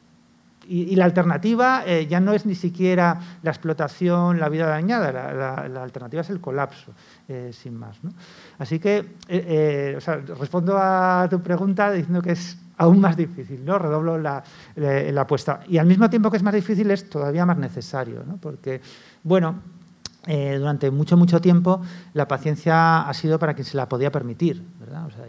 [0.67, 5.83] y, la alternativa eh, ya no es ni siquiera la explotación, la vida dañada, la,
[5.83, 6.93] alternativa es el colapso,
[7.29, 7.99] eh, sin más.
[8.59, 9.99] Así que eh,
[10.39, 13.79] respondo a tu pregunta diciendo que es aún más difícil, ¿no?
[13.79, 14.43] redoblo la,
[15.19, 15.61] apuesta.
[15.69, 18.81] Y al mismo tiempo que es más difícil es todavía más necesario, porque,
[19.23, 19.61] bueno,
[20.27, 21.81] durante mucho, mucho tiempo
[22.13, 24.63] la paciencia ha sido para quien se la podía permitir.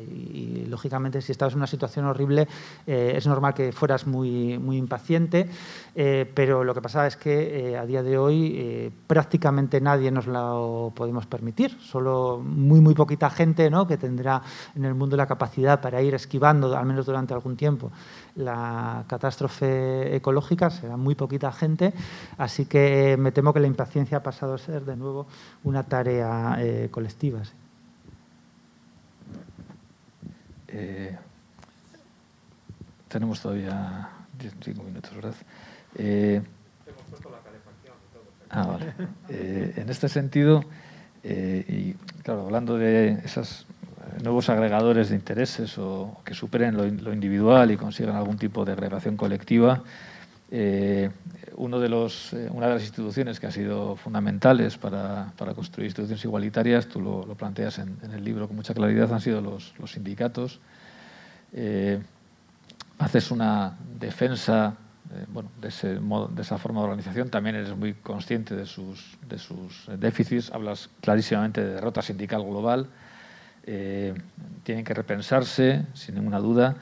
[0.10, 2.48] y, lógicamente, si estabas en una situación horrible,
[2.88, 5.50] eh, es normal que fueras muy, muy impaciente,
[5.96, 10.28] eh, pero lo que pasa es que eh, a día de hoy prácticamente nadie nos
[10.28, 11.78] lo podemos permitir.
[11.80, 13.86] Solo muy, muy poquita gente ¿no?
[13.86, 14.42] que tendrá
[14.76, 17.92] en el mundo la capacidad para ir esquivando, al menos durante algún tiempo,
[18.36, 21.94] la catástrofe ecológica, será muy poquita gente,
[22.38, 25.28] así que me temo que la impaciencia ha pasado a ser de nuevo
[25.64, 26.58] una tarea
[26.92, 27.42] colectiva.
[30.74, 31.18] Eh,
[33.10, 34.10] tenemos todavía
[34.64, 35.36] 5 minutos, ¿verdad?
[35.96, 36.42] Eh,
[38.50, 38.94] ah, vale.
[39.28, 40.64] Eh, en este sentido,
[41.24, 43.68] y claro, hablando de esos
[44.24, 49.18] nuevos agregadores de intereses o que superen lo, individual y consigan algún tipo de agregación
[49.18, 49.84] colectiva,
[51.55, 56.24] uno de los, una de las instituciones que ha sido fundamentales para, para construir instituciones
[56.26, 60.59] igualitarias, tú lo, planteas en, el libro con mucha claridad, han sido los, los sindicatos.
[61.53, 62.01] Eh,
[62.99, 64.76] haces una defensa
[65.14, 68.66] eh, bueno, de, ese modo, de esa forma de organización, también eres muy consciente de
[68.66, 72.88] sus, de sus déficits, hablas clarísimamente de derrota sindical global,
[73.66, 74.14] eh,
[74.64, 76.76] tienen que repensarse, sin ninguna duda.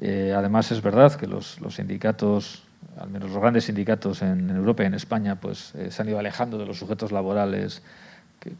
[0.00, 2.64] además, es verdad que los, sindicatos
[2.98, 6.18] al menos los grandes sindicatos en, Europa y en España, pues eh, se han ido
[6.18, 7.82] alejando de los sujetos laborales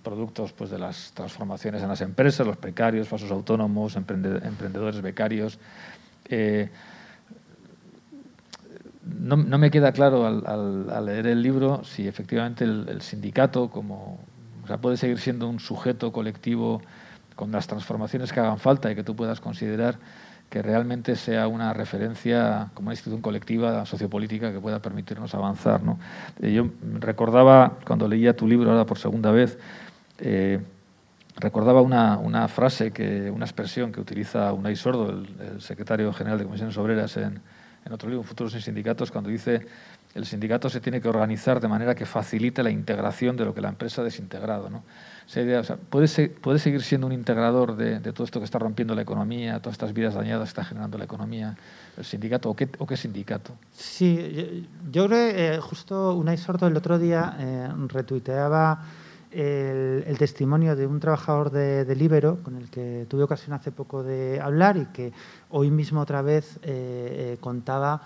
[0.03, 5.59] productos pues, de las transformaciones en las empresas, los precarios, falsos autónomos, emprendedores becarios.
[6.29, 6.69] Eh,
[9.03, 14.21] no, me queda claro al, leer el libro si efectivamente el, sindicato como,
[14.81, 16.83] puede seguir siendo un sujeto colectivo
[17.41, 19.97] con las transformaciones que hagan falta y que tú puedas considerar
[20.51, 25.83] que realmente sea una referencia como una institución colectiva sociopolítica que pueda permitirnos avanzar.
[25.83, 25.99] ¿no?
[26.43, 26.67] Eh, yo
[26.99, 29.59] recordaba, cuando leía tu libro ahora por segunda vez,
[30.19, 30.61] eh,
[31.37, 36.45] recordaba una, una, frase, que, una expresión que utiliza Unai Sordo, el, secretario general de
[36.45, 37.41] Comisiones Obreras en,
[37.87, 39.67] en otro libro, Futuros sin Sindicatos, cuando dice
[40.15, 43.63] el sindicato se tiene que organizar de manera que facilite la integración de lo que
[43.63, 44.69] la empresa ha desintegrado.
[44.69, 44.83] ¿no?
[45.91, 46.09] Puede,
[46.59, 50.15] seguir siendo un integrador de, todo esto que está rompiendo la economía, todas estas vidas
[50.15, 51.57] dañadas que está generando la economía,
[51.97, 53.53] el sindicato, o qué, sindicato.
[53.73, 58.85] Sí, yo, creo que eh, justo Unai Sordo el otro día eh, retuiteaba
[59.31, 64.03] el, testimonio de un trabajador de, de, Libero, con el que tuve ocasión hace poco
[64.03, 65.13] de hablar y que
[65.51, 68.03] hoy mismo otra vez eh, contaba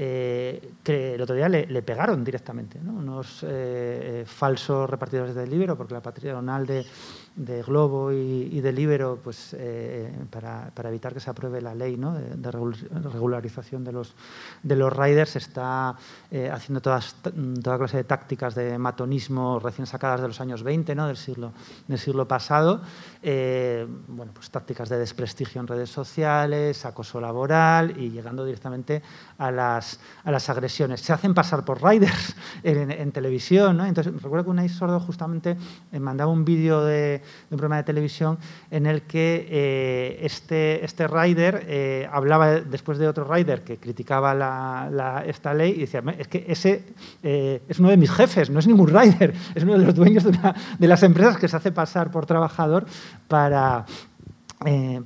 [0.00, 5.94] eh, que el otro día le, pegaron directamente, unos eh, falsos repartidores de Libero, porque
[5.94, 6.86] la patronal de,
[7.34, 11.96] de Globo y, de Libero, pues, eh, para, para, evitar que se apruebe la ley
[11.96, 12.14] ¿no?
[12.14, 14.14] de, regularización de los,
[14.62, 15.96] de los riders, está
[16.30, 17.16] eh, haciendo todas,
[17.62, 21.06] toda clase de tácticas de matonismo recién sacadas de los años 20, ¿no?
[21.06, 21.52] del, siglo,
[21.86, 22.82] del siglo pasado.
[23.22, 29.02] Eh, bueno, pues tácticas de desprestigio en redes sociales, acoso laboral y llegando directamente
[29.38, 31.00] a las, a las agresiones.
[31.00, 33.78] Se hacen pasar por riders en, televisión.
[33.78, 33.86] ¿no?
[33.86, 35.56] Entonces, recuerdo que Unai Sordo justamente
[35.98, 38.38] mandaba un vídeo de un programa de televisión
[38.70, 45.22] en el que eh, este, este rider eh, hablaba después de otro rider que criticaba
[45.26, 46.84] esta ley y decía, es que ese
[47.22, 50.24] eh, es uno de mis jefes, no es ningún rider, es uno de los dueños
[50.24, 52.86] de, las empresas que se hace pasar por trabajador
[53.28, 53.86] para,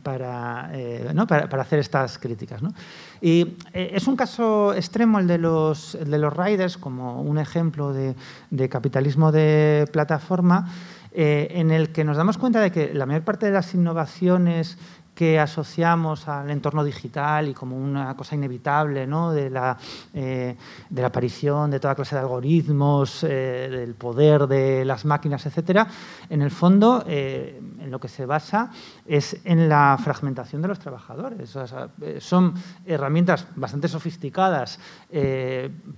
[0.03, 0.71] para,
[1.49, 2.63] para, hacer estas críticas.
[3.21, 8.69] Y es un caso extremo el de los, de los riders, como un ejemplo de,
[8.69, 10.69] capitalismo de plataforma,
[11.15, 14.79] eh, en el que nos damos cuenta de que la mayor parte de las innovaciones
[15.15, 19.33] que asociamos al entorno digital y como una cosa inevitable ¿no?
[19.33, 19.77] de, la,
[20.15, 20.57] eh,
[21.05, 25.87] aparición de toda clase de algoritmos, eh, del poder de las máquinas, etcétera,
[26.31, 28.71] en el fondo en lo que se basa
[29.07, 31.57] es en la fragmentación de los trabajadores.
[32.19, 32.55] son
[32.87, 34.79] herramientas bastante sofisticadas,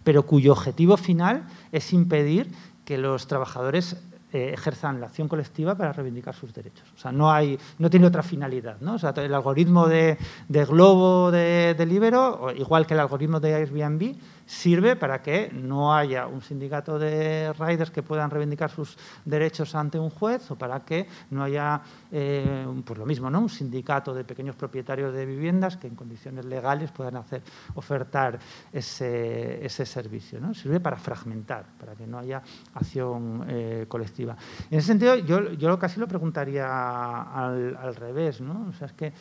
[0.03, 2.51] pero cuyo objetivo final es impedir
[2.85, 3.97] que los trabajadores
[4.35, 6.83] eh, ejerzan la acción colectiva para reivindicar sus derechos.
[6.97, 8.79] O sea, no, hay, no tiene otra finalidad.
[8.81, 8.95] ¿no?
[8.95, 10.19] O sea, el algoritmo de,
[10.49, 14.17] Globo de, de Libero, igual que el algoritmo de Airbnb,
[14.47, 19.99] sirve para que no haya un sindicato de riders que puedan reivindicar sus derechos ante
[19.99, 21.81] un juez o para que no haya,
[22.11, 23.41] eh, pues lo mismo, ¿no?
[23.41, 27.43] un sindicato de pequeños propietarios de viviendas que en condiciones legales puedan hacer,
[27.75, 28.39] ofertar
[28.73, 30.41] ese, ese servicio.
[30.41, 30.55] ¿no?
[30.55, 32.43] Sirve para fragmentar, para que no haya
[32.75, 34.37] acción eh, colectiva.
[34.71, 38.41] En ese sentido, yo, casi lo preguntaría al, al revés.
[38.41, 38.67] ¿no?
[38.69, 39.13] O sea, es que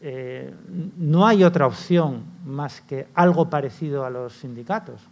[0.00, 0.54] eh,
[0.96, 5.02] no hay otra opción más que algo parecido a los sindicatos.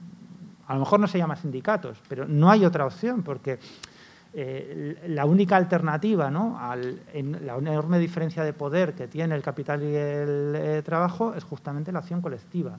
[0.67, 3.59] A lo mejor no se llama sindicatos, pero no hay otra opción porque
[4.33, 6.59] eh, la única alternativa ¿no?
[6.59, 7.01] Al,
[7.43, 11.93] la enorme diferencia de poder que tiene el capital y el eh, trabajo es justamente
[11.93, 12.79] la acción colectiva.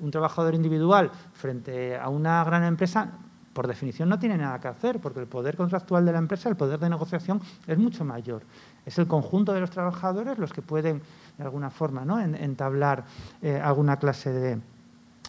[0.00, 3.10] Un trabajador individual frente a una gran empresa
[3.58, 6.54] por definición no tiene nada que hacer, porque el poder contractual de la empresa, el
[6.54, 8.42] poder de negociación, es mucho mayor.
[8.86, 11.02] Es el conjunto de los trabajadores los que pueden
[11.36, 12.20] de alguna forma, ¿no?
[12.20, 13.04] entablar
[13.42, 14.58] eh, alguna clase de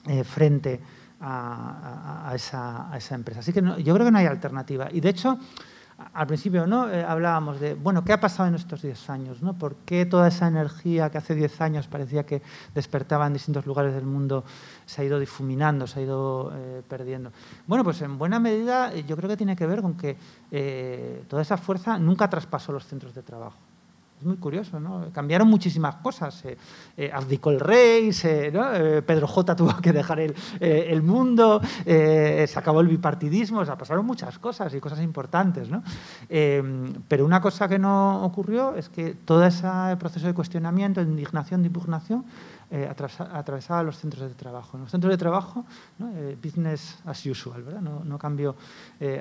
[0.08, 0.80] eh, frente
[1.22, 3.42] a, esa, empresa.
[3.42, 4.88] Así que yo creo que no hay alternativa.
[4.92, 5.38] Y de hecho,
[6.14, 6.90] al principio ¿no?
[6.90, 9.42] Eh, hablábamos de, bueno, ¿qué ha pasado en estos 10 años?
[9.42, 9.58] ¿no?
[9.58, 12.42] ¿Por qué toda esa energía que hace 10 años parecía que
[12.74, 14.44] despertaba en distintos lugares del mundo
[14.86, 16.52] se ha ido difuminando, se ha ido
[16.88, 17.32] perdiendo?
[17.68, 20.18] Bueno, pues en buena medida yo creo que tiene que ver con que
[21.28, 23.69] toda esa fuerza nunca traspasó los centros de trabajo.
[24.20, 25.06] Es muy curioso, ¿no?
[25.14, 26.44] Cambiaron muchísimas cosas.
[26.44, 26.58] Eh,
[26.98, 32.82] eh, abdicó el rey, eh, Pedro J tuvo que dejar el, el mundo, se acabó
[32.82, 35.84] el bipartidismo, o pasaron muchas cosas y cosas importantes, ¿no?
[37.08, 39.68] pero una cosa que no ocurrió es que todo ese
[39.98, 42.26] proceso de cuestionamiento, de indignación, de impugnación,
[43.34, 44.76] atravesaba los centros de trabajo.
[44.76, 45.66] En los centros de trabajo,
[46.44, 47.82] business as usual, ¿verdad?
[47.82, 48.56] No, no cambió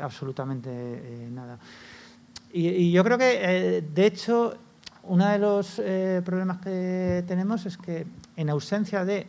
[0.02, 1.58] absolutamente nada.
[2.52, 4.54] Y, y, yo creo que, de hecho,
[5.08, 8.06] uno de los eh, problemas que tenemos es que
[8.36, 9.26] en ausencia de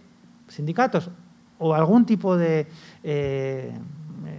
[0.47, 1.09] sindicatos
[1.57, 2.67] o algún tipo de,
[3.03, 3.71] eh,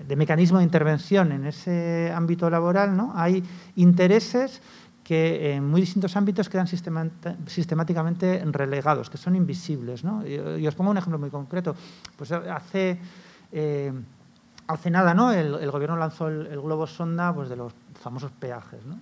[0.06, 3.12] de mecanismo de intervención en ese ámbito laboral, ¿no?
[3.14, 3.42] hay
[3.76, 4.62] intereses
[5.10, 10.04] que en muy distintos ámbitos quedan sistemáticamente relegados, que son invisibles.
[10.04, 10.24] ¿no?
[10.24, 11.74] Y, os pongo un ejemplo muy concreto.
[12.16, 12.96] Pues hace,
[13.50, 13.92] eh,
[14.68, 15.32] hace nada ¿no?
[15.32, 18.86] el, gobierno lanzó el, globo sonda pues, de los famosos peajes.
[18.86, 19.00] ¿no?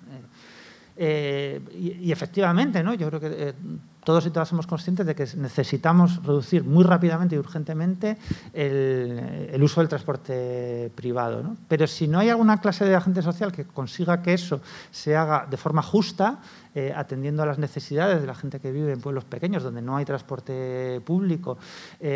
[1.01, 1.61] Eh,
[2.03, 2.93] y, efectivamente, ¿no?
[2.93, 3.55] yo creo que eh,
[4.03, 8.17] todos y todas somos conscientes de que necesitamos reducir muy rápidamente y urgentemente
[8.53, 11.57] el, uso del transporte privado.
[11.69, 15.47] Pero si no hay alguna clase de agente social que consiga que eso se haga
[15.49, 16.41] de forma justa,
[16.75, 19.97] eh, atendiendo a las necesidades de la gente que vive en pueblos pequeños donde no
[19.97, 21.59] hay transporte público,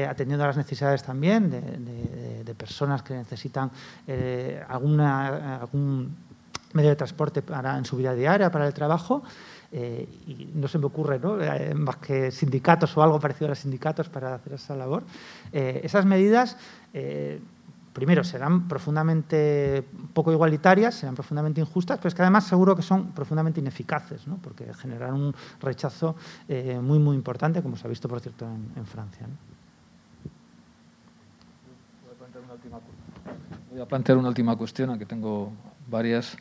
[0.09, 3.71] atendiendo a las necesidades también de, personas que necesitan
[4.07, 5.61] eh, alguna,
[6.73, 9.23] medio de transporte para, en su vida diaria, para el trabajo,
[9.75, 11.41] eh, y no se me ocurre ¿no?
[11.41, 15.03] Eh, más que sindicatos o algo parecido a los sindicatos para hacer esa labor.
[15.51, 16.59] Eh, esas medidas,
[17.95, 23.13] primero, serán profundamente poco igualitarias, serán profundamente injustas, pero es que además seguro que son
[23.13, 24.37] profundamente ineficaces, ¿no?
[24.37, 26.17] porque generan un rechazo
[26.83, 28.47] muy, muy importante, como se ha visto, por cierto,
[28.77, 29.27] en, Francia.
[33.71, 35.51] Voy a plantear una última cuestión, aunque tengo
[35.89, 36.37] varias.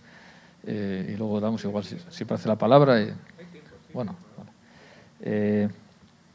[0.66, 3.04] Eh, y luego damos igual si, parece la palabra.
[3.94, 4.16] Bueno,
[5.22, 5.68] eh,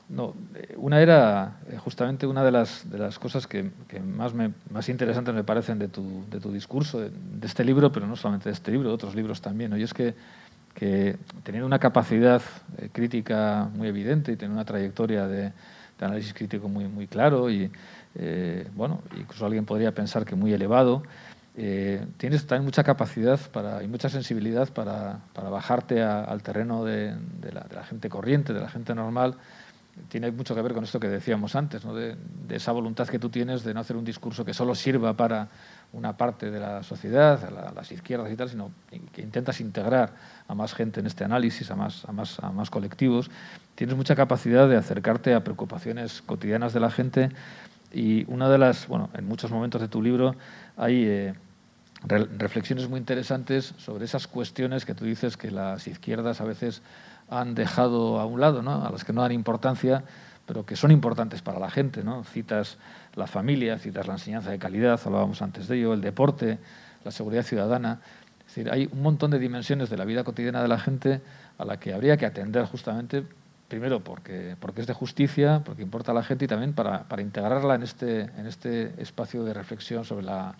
[0.08, 3.70] no, eh, una era justamente una de las, de las cosas que,
[4.00, 7.10] más, me, más interesantes me parecen de tu, de tu discurso, de,
[7.42, 9.70] este libro, pero no solamente de este libro, de otros libros también.
[9.70, 9.76] ¿no?
[9.76, 10.14] Y es que,
[10.74, 12.42] que teniendo una capacidad
[12.92, 15.52] crítica muy evidente y teniendo una trayectoria de,
[15.98, 17.70] de análisis crítico muy, muy claro y,
[18.74, 21.02] bueno, incluso alguien podría pensar que muy elevado,
[21.58, 27.16] eh, tienes también mucha capacidad para, y mucha sensibilidad para, para bajarte al terreno de,
[27.50, 29.36] la, gente corriente, de la gente normal.
[30.10, 31.94] Tiene mucho que ver con esto que decíamos antes, ¿no?
[31.94, 32.18] de,
[32.50, 35.48] esa voluntad que tú tienes de no hacer un discurso que solo sirva para
[35.94, 38.70] una parte de la sociedad, a, las izquierdas y tal, sino
[39.14, 40.12] que intentas integrar
[40.46, 43.30] a más gente en este análisis, a más, a más, a más colectivos.
[43.76, 47.30] Tienes mucha capacidad de acercarte a preocupaciones cotidianas de la gente
[47.94, 50.36] y una de las, bueno, en muchos momentos de tu libro
[50.76, 51.04] hay...
[51.06, 51.34] Eh,
[52.06, 56.82] reflexiones muy interesantes sobre esas cuestiones que tú dices que las izquierdas a veces
[57.28, 58.84] han dejado a un lado, ¿no?
[58.84, 60.04] a las que no dan importancia,
[60.46, 62.04] pero que son importantes para la gente.
[62.04, 62.22] ¿no?
[62.24, 62.78] Citas
[63.14, 66.58] la familia, citas la enseñanza de calidad, hablábamos antes de ello, el deporte,
[67.04, 68.00] la seguridad ciudadana.
[68.40, 71.20] Es decir, hay un montón de dimensiones de la vida cotidiana de la gente
[71.58, 73.24] a la que habría que atender justamente,
[73.66, 77.22] primero porque, porque es de justicia, porque importa a la gente y también para, para
[77.22, 80.54] integrarla en este, en este espacio de reflexión sobre la,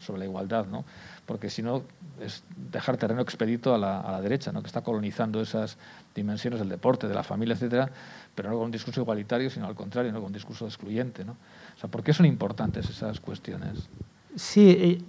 [0.00, 0.84] sobre la, igualdad, ¿no?
[1.26, 1.82] porque si no
[2.20, 4.60] es dejar terreno expedito a la, a la, derecha, ¿no?
[4.60, 5.76] que está colonizando esas
[6.14, 7.90] dimensiones del deporte, de la familia, etcétera,
[8.34, 11.24] pero no con un discurso igualitario, sino al contrario, no con un discurso excluyente.
[11.24, 11.32] ¿no?
[11.32, 13.88] O sea, ¿Por qué son importantes esas cuestiones?
[14.36, 15.02] Sí, eh,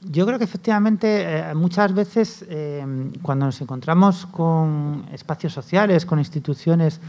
[0.00, 2.84] yo creo que efectivamente eh, muchas veces eh,
[3.22, 7.00] cuando nos encontramos con espacios sociales, con instituciones,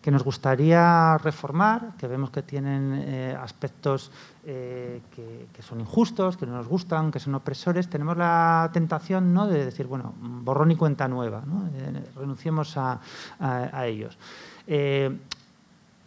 [0.00, 4.10] que nos gustaría reformar, que vemos que tienen eh, aspectos
[4.46, 9.46] eh, que, son injustos, que no nos gustan, que son opresores, tenemos la tentación ¿no?
[9.46, 11.68] de decir, bueno, borrón y cuenta nueva, ¿no?
[11.74, 13.00] Eh, renunciemos a,
[13.38, 14.16] a ellos.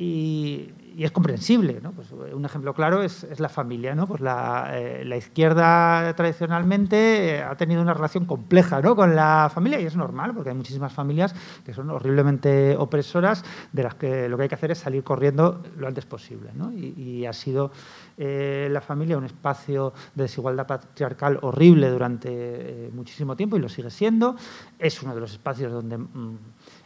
[0.03, 1.79] Y, es comprensible.
[1.81, 1.91] ¿no?
[1.91, 3.95] Pues un ejemplo claro es, la familia.
[3.95, 4.05] ¿no?
[4.05, 8.95] Pues la, eh, izquierda tradicionalmente ha tenido una relación compleja ¿no?
[8.95, 11.33] con la familia y es normal porque hay muchísimas familias
[11.65, 15.63] que son horriblemente opresoras de las que lo que hay que hacer es salir corriendo
[15.77, 16.51] lo antes posible.
[16.53, 16.71] ¿no?
[16.71, 17.71] Y, ha sido
[18.17, 23.69] eh, la familia un espacio de desigualdad patriarcal horrible durante eh, muchísimo tiempo y lo
[23.69, 24.35] sigue siendo.
[24.77, 25.97] Es uno de los espacios donde...
[25.97, 26.37] Mm,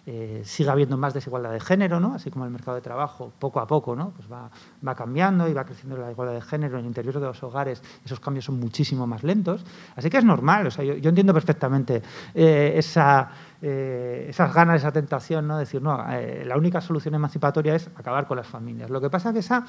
[0.10, 2.14] eh, siga habiendo más desigualdad de género, ¿no?
[2.14, 4.12] así como el mercado de trabajo poco a poco ¿no?
[4.12, 4.50] pues va,
[4.88, 7.84] va, cambiando y va creciendo la igualdad de género en el interior de los hogares,
[8.06, 9.66] esos cambios son muchísimo más lentos.
[9.98, 12.02] Así que es normal, o sea, yo, entiendo perfectamente
[12.34, 13.30] eh, esa,
[13.62, 15.58] eh, esas ganas, esa tentación, ¿no?
[15.58, 18.90] decir, no, la única solución emancipatoria es acabar con las familias.
[18.90, 19.66] Lo que pasa es que esa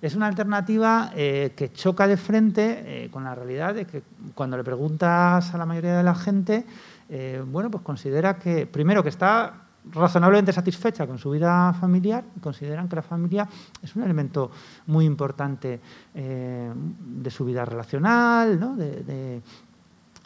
[0.00, 4.04] es una alternativa que choca de frente con la realidad de que
[4.36, 6.66] cuando le preguntas a la mayoría de la gente,
[7.08, 12.88] eh, bueno, pues considera que, primero, que está razonablemente satisfecha con su vida familiar consideran
[12.88, 13.48] que la familia
[13.80, 14.50] es un elemento
[14.86, 15.80] muy importante
[16.12, 18.76] eh, de su vida relacional, ¿no?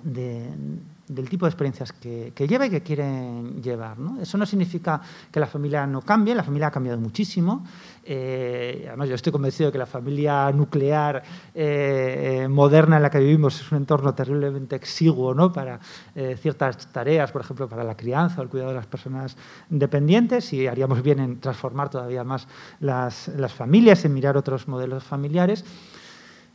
[0.02, 3.98] Del tipo de experiencias que, lleva y que quieren llevar.
[3.98, 4.20] ¿no?
[4.20, 7.64] Eso no significa que la familia no cambie, la familia ha cambiado muchísimo.
[8.04, 11.22] Eh, además, yo estoy convencido de que la familia nuclear
[11.54, 15.52] eh, moderna en la que vivimos es un entorno terriblemente exiguo ¿no?
[15.52, 15.80] para
[16.14, 19.36] eh, ciertas tareas, por ejemplo, para la crianza o el cuidado de las personas
[19.68, 22.46] dependientes, y haríamos bien en transformar todavía más
[22.80, 25.64] las, las familias, en mirar otros modelos familiares.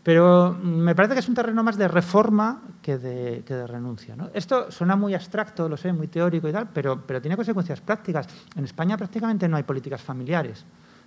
[0.06, 4.16] Pero me parece que es un terreno más de reforma que de, renuncia.
[4.36, 8.28] Esto suena muy abstracto, lo sé, muy teórico y tal, pero, pero tiene consecuencias prácticas.
[8.56, 10.64] En España prácticamente no hay políticas familiares.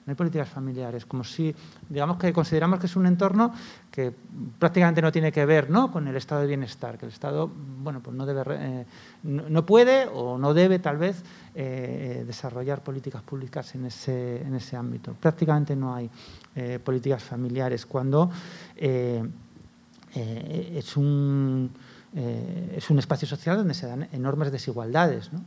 [0.09, 1.55] No hay políticas familiares, como si,
[1.87, 3.53] digamos que consideramos que es un entorno
[3.91, 4.11] que
[4.59, 5.93] prácticamente no tiene que ver ¿no?
[5.93, 7.51] con el estado de bienestar, que el Estado,
[7.83, 8.87] bueno, pues no, debe, eh,
[9.25, 11.23] no, puede o no debe tal vez
[11.55, 15.13] eh, desarrollar políticas públicas en ese, en ese ámbito.
[15.13, 16.09] Prácticamente no hay
[16.57, 18.31] eh, políticas familiares cuando
[18.75, 21.71] es un
[22.15, 25.31] es un espacio social donde se dan enormes desigualdades.
[25.31, 25.45] ¿no?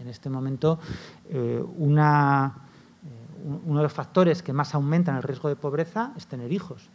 [0.00, 0.78] En este momento,
[1.76, 2.67] una,
[3.44, 6.88] uno de los factores que más aumentan el riesgo de pobreza es tener hijos.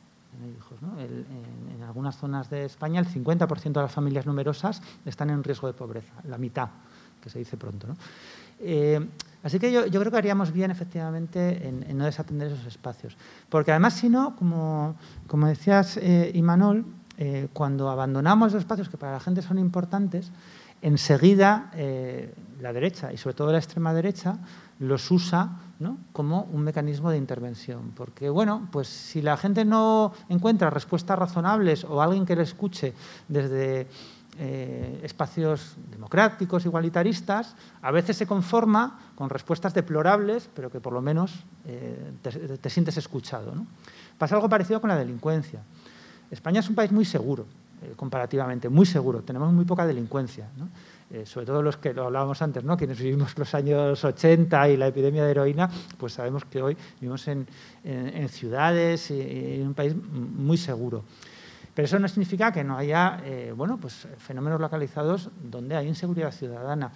[0.98, 5.74] en, algunas zonas de España el 50% de las familias numerosas están en riesgo de
[5.74, 6.70] pobreza, la mitad,
[7.22, 7.88] que se dice pronto.
[8.60, 9.00] Eh,
[9.44, 13.16] así que yo, creo que haríamos bien efectivamente en, no desatender esos espacios.
[13.50, 14.96] Porque además, si no, como,
[15.28, 16.86] como decías, eh, Imanol,
[17.18, 20.32] eh, cuando abandonamos los espacios que para la gente son importantes,
[20.82, 24.38] enseguida eh, la derecha y sobre todo la extrema derecha
[24.80, 25.60] los usa
[26.12, 27.92] como un mecanismo de intervención.
[27.96, 32.94] Porque, bueno, pues si la gente no encuentra respuestas razonables o alguien que le escuche
[33.28, 33.88] desde
[34.40, 41.02] eh, espacios democráticos, igualitaristas, a veces se conforma con respuestas deplorables, pero que por lo
[41.02, 42.14] menos eh,
[42.62, 43.54] te, sientes escuchado.
[44.18, 45.62] Pasa algo parecido con la delincuencia.
[46.32, 47.46] España es un país muy seguro,
[47.84, 49.22] eh, comparativamente, muy seguro.
[49.22, 50.48] Tenemos muy poca delincuencia.
[51.14, 52.76] Eh, sobre todo los que lo hablábamos antes, ¿no?
[52.76, 57.28] quienes vivimos los años 80 y la epidemia de heroína, pues sabemos que hoy vivimos
[57.28, 57.45] en,
[58.30, 61.03] ciudades y en un país muy seguro.
[61.76, 66.32] Pero eso no significa que no haya eh, bueno, pues, fenómenos localizados donde hay inseguridad
[66.32, 66.91] ciudadana.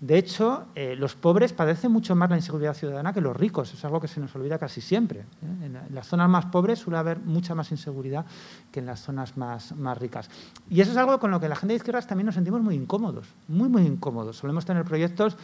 [0.00, 3.74] De hecho, eh, los pobres padecen mucho más la inseguridad ciudadana que los ricos.
[3.74, 5.20] Es algo que se nos olvida casi siempre.
[5.20, 5.66] ¿eh?
[5.66, 8.24] En, las zonas más pobres suele haber mucha más inseguridad
[8.72, 10.30] que en las zonas más, más ricas.
[10.70, 12.76] Y eso es algo con lo que la gente de izquierdas también nos sentimos muy
[12.76, 14.38] incómodos, muy, muy incómodos.
[14.38, 15.36] Solemos tener proyectos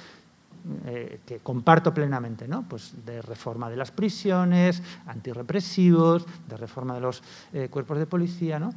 [0.86, 2.66] eh, que comparto plenamente, ¿no?
[2.66, 7.22] pues de reforma de las prisiones, antirrepresivos, de reforma de los
[7.70, 8.72] cuerpos de policía, ¿no?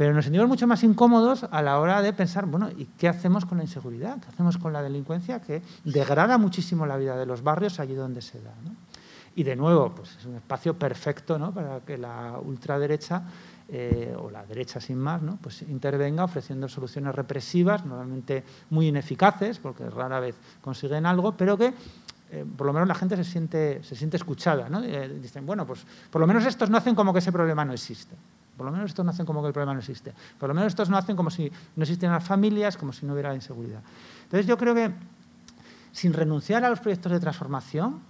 [0.00, 3.44] Pero nos sentimos mucho más incómodos a la hora de pensar, bueno, ¿y qué hacemos
[3.44, 4.18] con la inseguridad?
[4.18, 8.22] ¿Qué hacemos con la delincuencia que degrada muchísimo la vida de los barrios allí donde
[8.22, 8.54] se da?
[9.36, 11.52] Y de nuevo, pues es un espacio perfecto ¿no?
[11.52, 13.24] para que la ultraderecha
[13.68, 15.36] eh, o la derecha sin más, ¿no?
[15.36, 21.74] pues intervenga ofreciendo soluciones represivas, normalmente muy ineficaces, porque rara vez consiguen algo, pero que
[22.30, 24.70] eh, por lo menos la gente se siente, se siente escuchada.
[24.70, 24.82] ¿no?
[24.82, 27.74] Eh, dicen, bueno, pues por lo menos estos no hacen como que ese problema no
[27.74, 28.16] existe.
[28.60, 30.12] Por lo menos estos no hacen como que el problema no existe.
[30.38, 33.14] Por lo menos estos no hacen como si no existieran las familias, como si no
[33.14, 33.80] hubiera inseguridad.
[34.24, 34.92] Entonces yo creo que
[35.92, 38.00] sin renunciar a los proyectos de transformación,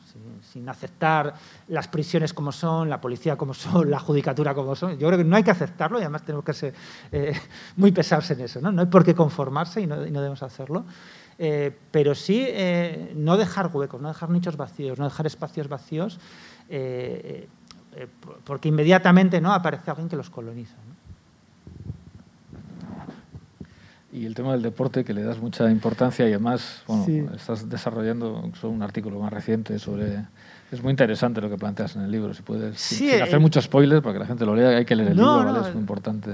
[0.53, 1.35] sin, aceptar
[1.69, 5.25] las prisiones como son, la policía como son, la judicatura como son, yo creo que
[5.25, 6.75] no hay que aceptarlo y además tenemos que ser
[7.13, 7.33] eh,
[7.77, 8.61] muy pesados en eso.
[8.61, 8.73] ¿no?
[8.73, 10.85] no hay por qué conformarse y no, debemos hacerlo.
[11.39, 16.19] Eh, pero sí eh, no dejar huecos, no dejar nichos vacíos, no dejar espacios vacíos
[18.45, 19.53] porque inmediatamente ¿no?
[19.53, 20.77] aparece alguien que los coloniza.
[24.13, 28.51] Y el tema del deporte, que le das mucha importancia y además bueno, estás desarrollando
[28.65, 30.25] un artículo más reciente sobre...
[30.73, 33.61] Es muy interesante lo que planteas en el libro, si puedes, sin, hacer eh, mucho
[33.61, 35.69] spoiler, para que la gente lo lea, hay que leer el libro, ¿vale?
[35.69, 36.31] es muy importante.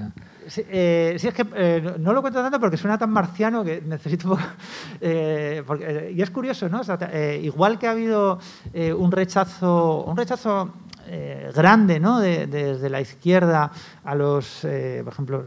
[0.46, 4.38] Sí, eh, es que no lo cuento tanto porque suena tan marciano que necesito...
[5.00, 6.82] y es curioso, ¿no?
[7.40, 8.38] igual que ha habido
[8.74, 10.70] un rechazo, un rechazo
[11.08, 12.18] eh, grande ¿no?
[12.18, 13.70] desde la izquierda
[14.04, 15.44] a los, eh, por ejemplo,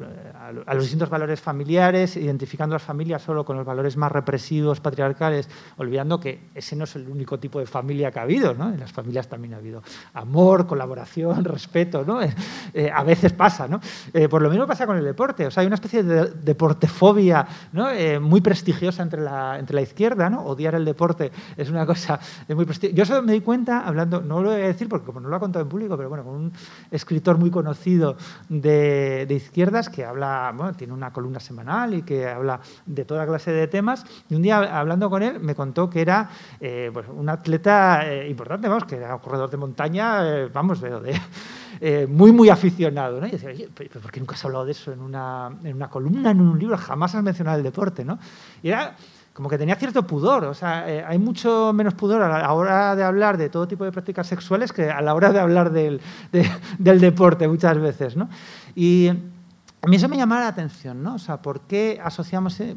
[0.66, 4.80] a, los distintos valores familiares, identificando a las familias solo con los valores más represivos,
[4.80, 8.54] patriarcales, olvidando que ese no es el único tipo de familia que ha habido.
[8.54, 8.70] ¿no?
[8.70, 9.84] En las familias también ha habido
[10.14, 12.06] amor, colaboración, respeto.
[12.06, 12.22] ¿no?
[12.22, 13.68] Eh, a veces pasa.
[13.68, 13.82] ¿no?
[14.30, 15.48] por lo mismo pasa con el deporte.
[15.48, 17.88] O sea, hay una especie de deportefobia ¿no?
[18.22, 20.30] muy prestigiosa entre la, entre la izquierda.
[20.30, 20.44] ¿no?
[20.44, 22.98] Odiar el deporte es una cosa muy prestigiosa.
[22.98, 25.36] Yo solo me di cuenta, hablando, no lo voy a decir porque como no lo
[25.36, 26.54] ha en público, pero bueno, con un
[26.92, 28.18] escritor muy conocido
[28.50, 33.52] de, izquierdas que habla, bueno, tiene una columna semanal y que habla de toda clase
[33.52, 34.06] de temas.
[34.30, 36.30] Y un día, hablando con él, me contó que era
[36.60, 40.82] eh, pues, un atleta eh, importante, vamos, que era un corredor de montaña, eh, vamos,
[40.82, 43.22] de, muy, muy aficionado.
[43.22, 43.28] ¿no?
[43.28, 46.32] Y decía, ¿pero ¿por qué nunca has hablado de eso en una, en una columna,
[46.32, 46.78] en un libro?
[46.78, 48.20] Jamás has mencionado el deporte, ¿no?
[48.62, 48.96] Y era
[49.40, 50.44] como que tenía cierto pudor.
[50.44, 53.86] O sea, eh, hay mucho menos pudor a la hora de hablar de todo tipo
[53.86, 56.02] de prácticas sexuales que a la hora de hablar del,
[56.78, 58.28] del deporte muchas veces, ¿no?
[58.76, 61.16] Y a mí eso me llama la atención, ¿no?
[61.16, 62.60] O sea, ¿por qué asociamos...?
[62.60, 62.76] Eh,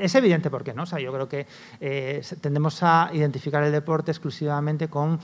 [0.00, 0.84] es evidente por qué, ¿no?
[0.84, 1.48] O sea, yo creo que
[1.80, 5.18] eh, tendemos a identificar el deporte exclusivamente con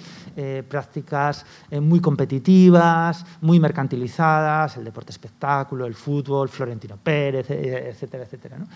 [0.69, 1.47] prácticas
[1.81, 8.67] muy competitivas, muy mercantilizadas, el deporte espectáculo, el fútbol, Florentino Pérez, etcétera, etcétera, ¿no?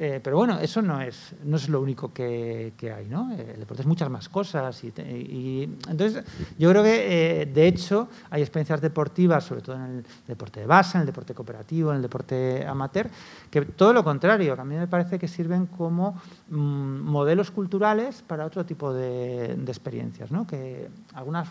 [0.00, 3.32] Eh, pero bueno, eso no es, no es lo único que, hay, ¿no?
[3.32, 4.84] Eh, el deporte es muchas más cosas.
[4.84, 6.22] Y, entonces,
[6.56, 10.66] yo creo que, eh, de hecho, hay experiencias deportivas, sobre todo en el deporte de
[10.66, 13.10] base, en el deporte cooperativo, en el deporte amateur,
[13.50, 16.12] que todo lo contrario, a mí me parece que sirven como
[16.48, 20.46] mm, modelos culturales para otro tipo de, de experiencias, ¿no?
[20.46, 21.48] Que algunas,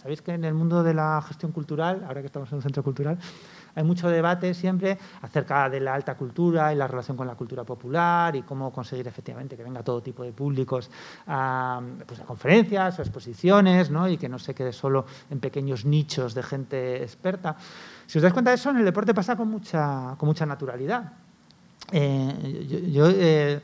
[0.00, 2.84] sabéis que en el mundo de la gestión cultural, ahora que estamos en un centro
[2.84, 3.18] cultural,
[3.78, 7.62] hay mucho debate siempre acerca de la alta cultura y la relación con la cultura
[7.62, 10.90] popular y cómo conseguir efectivamente que venga todo tipo de públicos
[11.28, 14.08] a, pues, conferencias o exposiciones ¿no?
[14.08, 17.54] y que no se quede solo en pequeños nichos de gente experta.
[18.06, 21.12] Si os dais cuenta de eso, en el deporte pasa con mucha, con mucha naturalidad.
[21.92, 23.62] Eh, yo, eh,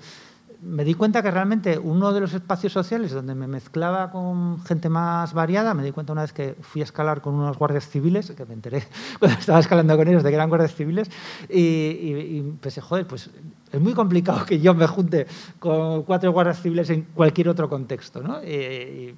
[0.64, 4.88] me di cuenta que realmente uno de los espacios sociales donde me mezclaba con gente
[4.88, 8.30] más variada, me di cuenta una vez que fui a escalar con unos guardias civiles,
[8.30, 8.84] que me enteré
[9.18, 11.10] cuando estaba escalando con ellos de que eran guardias civiles,
[11.48, 13.30] y, pensé, joder, pues
[13.70, 15.26] es muy complicado que yo me junte
[15.58, 18.42] con cuatro guardias civiles en cualquier otro contexto, ¿no?
[18.42, 19.14] y,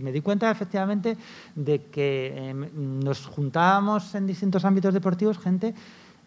[0.00, 1.18] me di cuenta efectivamente
[1.54, 5.74] de que eh, nos juntábamos en distintos ámbitos deportivos gente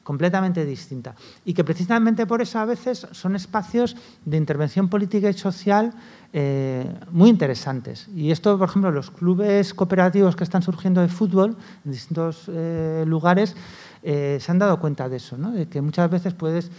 [0.07, 1.15] completamente distinta.
[1.43, 5.91] Y que precisamente por eso a veces son espacios de intervención política y social
[6.31, 8.07] eh, muy interesantes.
[8.15, 13.03] Y esto, por ejemplo, los clubes cooperativos que están surgiendo de fútbol en distintos eh,
[13.05, 13.53] lugares
[14.01, 16.71] eh, se han dado cuenta de eso, de que muchas veces puedes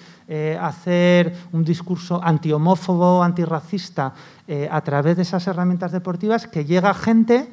[0.59, 4.15] hacer un discurso antihomófobo, antirracista
[4.71, 7.53] a través de esas herramientas deportivas que llega gente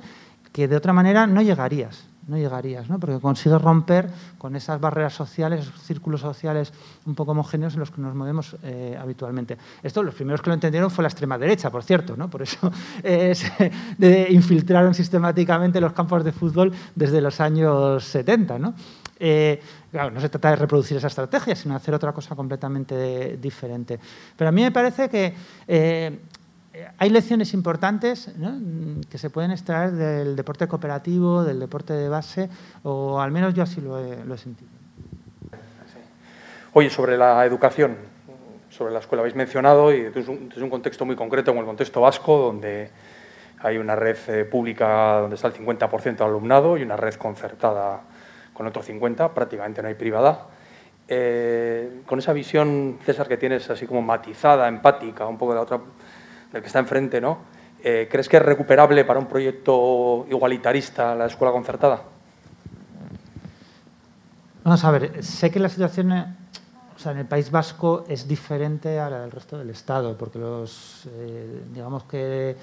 [0.53, 2.99] que de otra manera no llegarías no llegarías, ¿no?
[2.99, 6.73] porque consigues romper con esas barreras sociales, esos círculos sociales
[7.05, 9.57] un poco homogéneos en los que nos movemos eh, habitualmente.
[9.83, 12.29] Esto, los primeros que lo entendieron fue la extrema derecha, por cierto, ¿no?
[12.29, 12.71] por eso
[13.03, 18.59] eh, se infiltraron sistemáticamente los campos de fútbol desde los años 70.
[18.59, 18.73] ¿no?
[19.19, 19.61] Eh,
[19.91, 23.99] claro, no se trata de reproducir esa estrategia, sino de hacer otra cosa completamente diferente.
[24.35, 25.33] Pero a mí me parece que
[26.97, 28.31] hay lecciones importantes
[29.09, 32.49] que se pueden extraer del deporte cooperativo, del deporte de base,
[32.83, 34.69] o al menos yo así lo he, sentido.
[36.73, 37.95] Oye, sobre la educación,
[38.69, 42.37] sobre la escuela habéis mencionado, y desde un, contexto muy concreto, como el contexto vasco,
[42.37, 42.89] donde
[43.59, 48.01] hay una red eh, pública donde está el 50% del alumnado y una red concertada
[48.53, 50.47] con otro 50%, prácticamente no hay privada.
[51.07, 55.61] Eh, con esa visión, César, que tienes así como matizada, empática, un poco de la
[55.61, 55.79] otra
[56.55, 57.39] el que está enfrente, ¿no?
[57.83, 62.01] Eh, ¿Crees que es recuperable para un proyecto igualitarista la escuela concertada?
[64.63, 68.99] Vamos a ver, sé que la situación o sea, en el País Vasco es diferente
[68.99, 72.55] a la del resto del Estado, porque los, eh, digamos que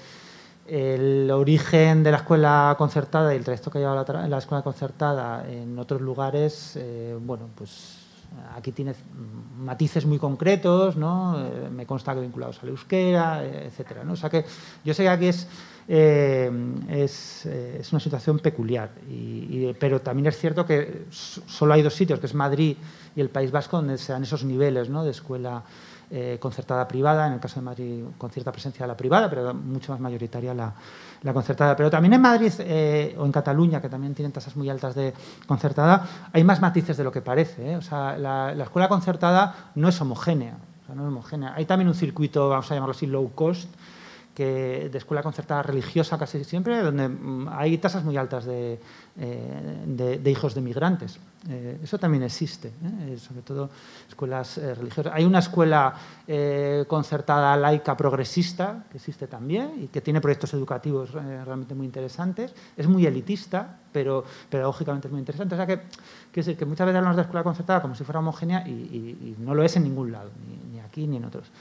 [0.67, 4.63] el origen de la escuela concertada y el trayecto que ha llevado la, la escuela
[4.63, 8.02] concertada en otros lugares, eh, bueno, pues
[8.55, 8.93] Aquí tiene
[9.57, 11.39] matices muy concretos, ¿no?
[11.39, 14.03] Eh, me consta que vinculados al euskera, etcétera.
[14.03, 14.13] ¿no?
[14.13, 14.45] O sea que
[14.83, 15.47] yo sé que aquí es,
[15.87, 16.51] eh,
[16.89, 22.19] eh, es, una situación peculiar, y, pero también es cierto que solo hay dos sitios,
[22.19, 22.77] que es Madrid
[23.15, 25.03] y el País Vasco, donde se dan esos niveles ¿no?
[25.03, 25.63] de escuela
[26.15, 29.51] eh, concertada privada, en el caso de Madrid con cierta presencia de la privada, pero
[29.51, 31.75] mucho más mayoritaria la, concertada.
[31.75, 35.11] Pero también en Madrid eh, o en Cataluña, que también tienen tasas muy altas de
[35.47, 37.71] concertada, hay más matices de lo que parece.
[37.71, 37.77] ¿eh?
[37.77, 40.55] O sea, la, escuela concertada no es homogénea.
[40.93, 41.55] no es homogénea.
[41.55, 43.73] Hay también un circuito, vamos a llamarlo así, low cost,
[44.35, 48.79] que de escuela concertada religiosa casi siempre, donde mm, hay tasas muy altas de,
[50.25, 51.19] hijos de migrantes.
[51.49, 53.17] Eh, eso también existe, ¿eh?
[53.17, 53.69] sobre todo
[54.07, 55.13] escuelas religiosas.
[55.13, 55.93] Hay una escuela
[56.87, 62.53] concertada laica progresista que existe también y que tiene proyectos educativos realmente muy interesantes.
[62.77, 65.55] Es muy elitista, pero pedagógicamente es muy interesante.
[65.55, 65.81] O sea que,
[66.33, 69.63] decir, que muchas veces hablamos de escuela concertada como si fuera homogénea y, no lo
[69.63, 70.29] es en ningún lado,
[70.71, 71.51] ni aquí ni en otros.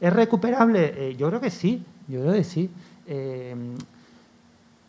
[0.00, 0.94] ¿Es recuperable?
[0.96, 2.70] Eh, yo creo que sí, yo creo que sí.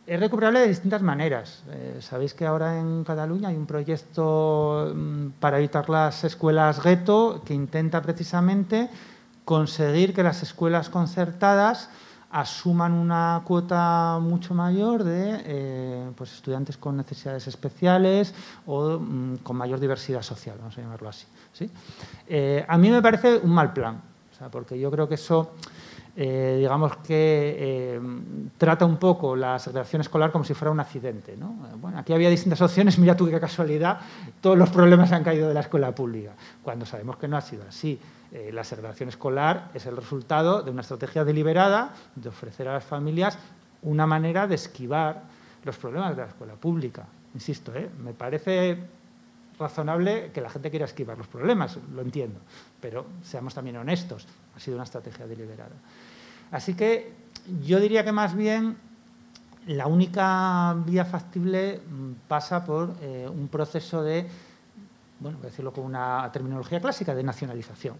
[0.09, 1.63] Eh, es recuperable de distintas maneras.
[1.69, 7.41] Eh, sabéis que ahora en Cataluña hay un proyecto mm, para evitar las escuelas gueto
[7.45, 8.89] que intenta precisamente
[9.45, 11.89] conseguir que las escuelas concertadas
[12.31, 18.35] asuman una cuota mucho mayor de pues estudiantes con necesidades especiales
[18.67, 21.25] o mm, con mayor diversidad social, vamos a llamarlo así.
[21.53, 21.69] ¿sí?
[22.67, 24.09] a mí me parece un mal plan
[24.47, 25.51] porque yo creo que eso,
[26.21, 28.01] eh, digamos que eh,
[28.57, 31.33] trata un poco la segregación escolar como si fuera un accidente.
[31.77, 34.01] Bueno, aquí había distintas opciones, mira tú qué casualidad,
[34.41, 37.63] todos los problemas han caído de la escuela pública, cuando sabemos que no ha sido
[37.65, 37.97] así.
[38.33, 42.83] Eh, la segregación escolar es el resultado de una estrategia deliberada de ofrecer a las
[42.83, 43.39] familias
[43.81, 45.23] una manera de esquivar
[45.63, 47.05] los problemas de la escuela pública.
[47.33, 47.71] Insisto,
[48.03, 48.77] me parece
[49.57, 52.39] razonable que la gente quiera esquivar los problemas, lo entiendo,
[52.81, 55.75] pero seamos también honestos, ha sido una estrategia deliberada.
[56.51, 57.13] Así que
[57.61, 58.77] yo diría que más bien
[59.67, 64.27] la única vía factible mm, pasa por eh, un proceso de,
[65.19, 67.95] bueno, voy a decirlo con una terminología clásica, de nacionalización.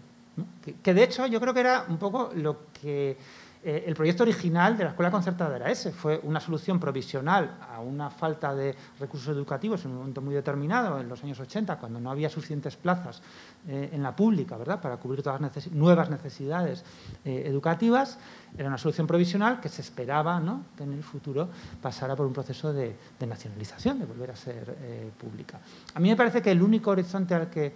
[0.82, 3.16] que, de hecho yo creo que era un poco lo que
[3.62, 7.80] eh, el proyecto original de la escuela concertada era ese, fue una solución provisional a
[7.80, 12.00] una falta de recursos educativos en un momento muy determinado, en los años 80, cuando
[12.00, 13.20] no había suficientes plazas
[13.68, 16.82] eh, en la pública, ¿verdad?, para cubrir todas las nuevas necesidades
[17.22, 18.18] eh, educativas.
[18.56, 20.64] Era una solución provisional que se esperaba ¿no?
[20.74, 21.50] que en el futuro
[21.82, 24.74] pasara por un proceso de, nacionalización, de volver a ser
[25.16, 25.60] pública.
[25.94, 27.72] A mí me parece que el único horizonte al que,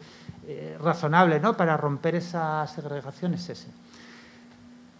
[0.80, 1.56] razonable ¿no?
[1.56, 3.68] para romper esa segregación es ese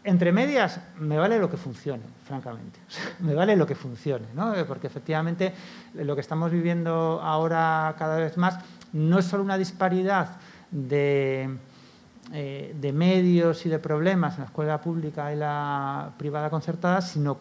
[0.05, 2.79] entre medias, me vale lo que funcione, francamente.
[3.21, 4.55] me vale lo que funcione, ¿no?
[4.67, 5.53] porque efectivamente
[5.95, 8.59] lo que estamos viviendo ahora cada vez más
[8.93, 10.37] no es solo una disparidad
[10.71, 11.57] de
[12.33, 17.39] eh, de medios y de problemas en la escuela pública y la privada concertada, sino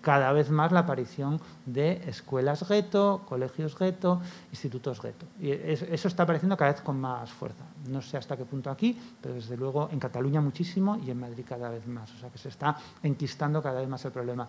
[0.00, 4.20] cada vez más la aparición de escuelas gueto, colegios gueto,
[4.50, 5.26] institutos gueto.
[5.40, 7.64] Y eso está apareciendo cada vez con más fuerza.
[7.88, 11.44] No sé hasta qué punto aquí, pero desde luego en Cataluña muchísimo y en Madrid
[11.48, 12.12] cada vez más.
[12.12, 14.48] O sea que se está enquistando cada vez más el problema.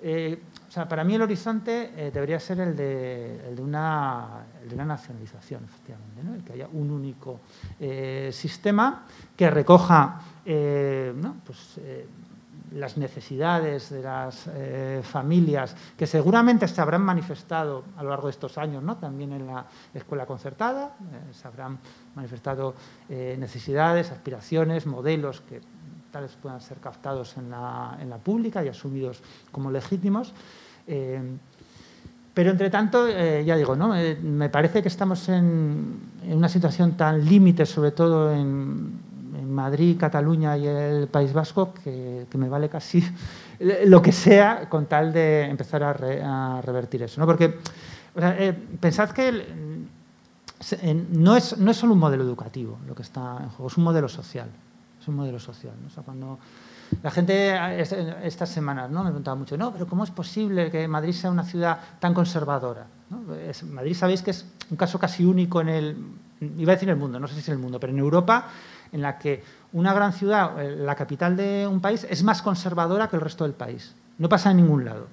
[0.00, 0.38] Eh,
[0.68, 4.44] o sea, para mí el horizonte eh, debería ser el de, el de, una,
[4.76, 6.34] nacionalización, efectivamente, ¿no?
[6.34, 7.40] el que haya un único
[7.80, 11.80] eh, sistema que recoja pues,
[12.72, 14.48] las necesidades de las
[15.02, 18.96] familias que seguramente se habrán manifestado a lo largo de estos años, ¿no?
[18.96, 20.94] también en la escuela concertada,
[21.32, 21.78] se habrán
[22.14, 22.74] manifestado
[23.08, 25.60] necesidades, aspiraciones, modelos que
[26.40, 29.20] puedan ser captados en la, en la pública y asumidos
[29.52, 30.32] como legítimos.
[30.86, 31.20] Eh,
[32.34, 33.96] pero, entre tanto, eh, ya digo, ¿no?
[33.96, 39.06] Eh, me parece que estamos en, una situación tan límite, sobre todo en,
[39.46, 43.02] Madrid, Cataluña y el País Vasco, que, me vale casi
[43.86, 47.20] lo que sea con tal de empezar a, revertir eso.
[47.20, 47.26] ¿no?
[47.26, 47.58] Porque
[48.80, 49.46] pensad que
[51.10, 53.84] no, es, no es solo un modelo educativo lo que está en juego, es un
[53.84, 54.48] modelo social
[55.08, 55.74] un modelo social.
[55.86, 56.38] O sea, cuando
[57.02, 57.54] la gente
[58.26, 59.00] estas semanas ¿no?
[59.02, 62.86] me preguntaba mucho, no, pero ¿cómo es posible que Madrid sea una ciudad tan conservadora?
[63.70, 65.96] Madrid sabéis que es un caso casi único en el,
[66.58, 68.46] iba a decir el mundo, no sé si es el mundo, pero en Europa,
[68.92, 69.42] en la que
[69.72, 73.44] una gran ciudad, eh, la capital de un país, es más conservadora que el resto
[73.44, 73.94] del país.
[74.18, 75.08] No pasa en ningún lado.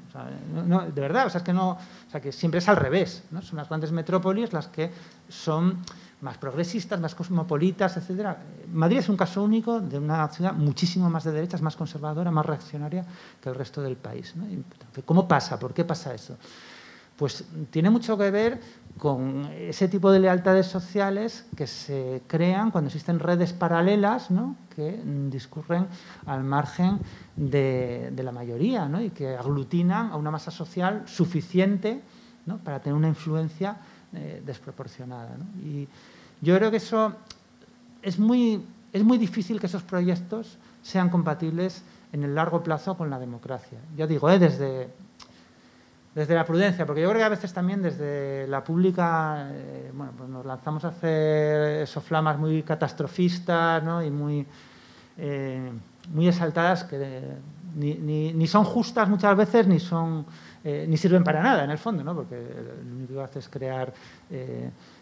[0.95, 1.77] de verdad, o sea, es que, no, o
[2.09, 3.23] sea, que siempre es al revés.
[3.41, 4.91] Son las grandes metrópolis las que
[5.27, 5.79] son
[6.23, 8.37] más progresistas, más cosmopolitas, etc.
[8.71, 12.45] Madrid es un caso único de una ciudad muchísimo más de derechas, más conservadora, más
[12.45, 13.05] reaccionaria
[13.41, 14.33] que el resto del país.
[15.05, 15.59] ¿Cómo pasa?
[15.59, 16.37] ¿Por qué pasa eso?
[17.17, 18.61] Pues tiene mucho que ver
[18.97, 24.55] con ese tipo de lealtades sociales que se crean cuando existen redes paralelas ¿no?
[24.75, 24.99] que
[25.29, 25.87] discurren
[26.25, 26.99] al margen
[27.35, 29.01] de, la mayoría ¿no?
[29.01, 32.01] y que aglutinan a una masa social suficiente
[32.45, 32.59] ¿no?
[32.59, 33.77] para tener una influencia
[34.13, 35.35] eh, desproporcionada.
[35.61, 35.87] Y
[36.43, 37.13] yo creo que eso
[38.01, 43.09] es muy, es muy difícil que esos proyectos sean compatibles en el largo plazo con
[43.09, 43.79] la democracia.
[43.95, 44.37] Yo digo, ¿eh?
[44.37, 44.89] desde,
[46.13, 50.11] desde la prudencia, porque yo creo que a veces también desde la pública eh, bueno,
[50.17, 54.03] pues nos lanzamos a hacer soflamas muy catastrofistas ¿no?
[54.03, 54.45] y muy,
[55.17, 55.71] eh,
[56.13, 57.21] muy exaltadas que
[57.75, 60.25] ni, ni, son justas muchas veces ni, son,
[60.63, 62.13] eh, ni sirven para nada en el fondo, ¿no?
[62.13, 63.93] porque lo único que hace es crear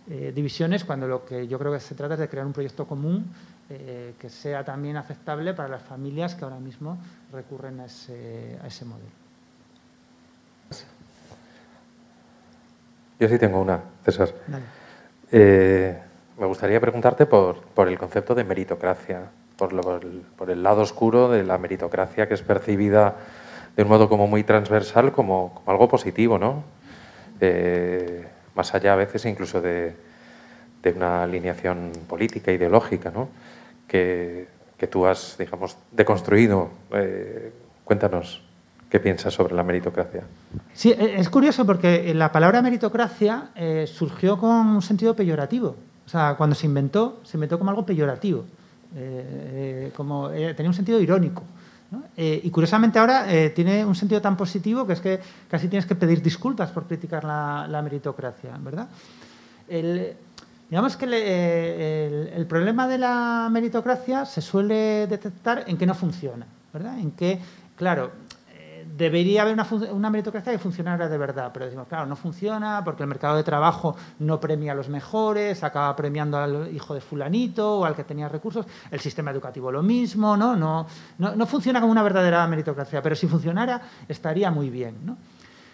[0.09, 2.87] eh, divisiones cuando lo que yo creo que se trata es de crear un proyecto
[2.87, 3.31] común
[3.69, 6.97] eh, que sea también aceptable para las familias que ahora mismo
[7.31, 9.09] recurren a ese, a ese modelo.
[13.19, 14.33] Yo sí tengo una, César.
[15.31, 15.97] Eh,
[16.39, 19.79] me gustaría preguntarte por, por, el concepto de meritocracia, por,
[20.35, 23.15] por, el lado oscuro de la meritocracia que es percibida
[23.77, 26.63] de un modo como muy transversal como, como algo positivo, ¿no?
[28.55, 29.95] Más allá a veces incluso de,
[30.95, 33.29] una alineación política, ideológica, ¿no?
[33.87, 34.47] que,
[34.89, 36.69] tú has, digamos, deconstruido.
[36.91, 37.51] Eh,
[37.83, 38.41] cuéntanos
[38.89, 40.23] qué piensas sobre la meritocracia.
[40.73, 45.75] Sí, e, es curioso porque la palabra meritocracia eh, surgió con un sentido peyorativo.
[46.05, 48.45] O sea, cuando se inventó, se inventó como algo peyorativo,
[48.95, 51.43] eh, como, tenía un sentido irónico.
[52.15, 55.19] Eh, y curiosamente ahora eh, tiene un sentido tan positivo que es que
[55.49, 58.87] casi tienes que pedir disculpas por criticar la, meritocracia, ¿verdad?
[60.69, 66.45] digamos que eh, el, problema de la meritocracia se suele detectar en que no funciona,
[66.73, 66.97] ¿verdad?
[66.97, 67.39] En que,
[67.75, 68.11] claro,
[69.01, 69.57] debería haber
[69.91, 73.43] una, meritocracia que funcionara de verdad, pero decimos, claro, no funciona porque el mercado de
[73.43, 78.03] trabajo no premia a los mejores, acaba premiando al hijo de fulanito o al que
[78.03, 80.55] tenía recursos, el sistema educativo lo mismo, ¿no?
[80.55, 80.85] No,
[81.17, 85.17] no, funciona como una verdadera meritocracia, pero si funcionara estaría muy bien, ¿no?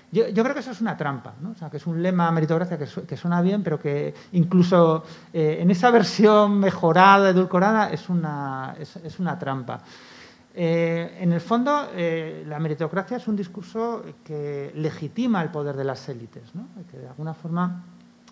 [0.09, 1.49] Yo, creo que eso es una trampa, ¿no?
[1.51, 5.69] o sea, que es un lema meritocracia que, suena bien, pero que incluso eh, en
[5.69, 9.81] esa versión mejorada, edulcorada, es una, es una trampa.
[10.59, 15.83] Eh, en el fondo, eh, la meritocracia es un discurso que legitima el poder de
[15.83, 16.51] las élites,
[16.89, 17.83] que de alguna forma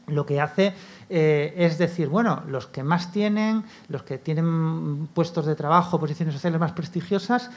[0.08, 0.74] lo que hace
[1.08, 6.34] eh, es decir, bueno, los que más tienen, los que tienen puestos de trabajo, posiciones
[6.34, 7.52] sociales más prestigiosas,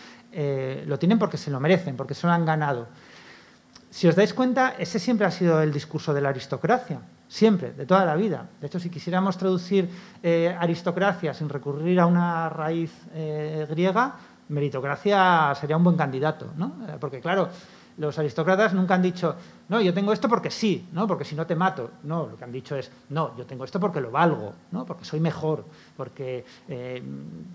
[0.87, 2.89] lo tienen porque se lo merecen, porque se lo han ganado.
[3.89, 7.87] Si os dais cuenta, ese siempre ha sido el discurso de la aristocracia, siempre, de
[7.87, 8.51] toda la vida.
[8.61, 9.89] De hecho, si quisiéramos traducir
[10.61, 12.93] aristocracia sin recurrir a una raíz
[13.71, 14.17] griega,
[14.49, 16.77] meritocracia sería un buen candidato, ¿no?
[16.89, 17.49] Eh, porque claro,
[17.99, 19.35] los aristócratas nunca han dicho,
[19.69, 21.07] no, yo tengo esto porque sí, ¿no?
[21.07, 21.91] Porque si no te mato.
[22.05, 24.87] No, lo que han dicho es, no, yo tengo esto porque lo valgo, ¿no?
[24.87, 25.65] Porque soy mejor,
[25.97, 27.03] porque eh,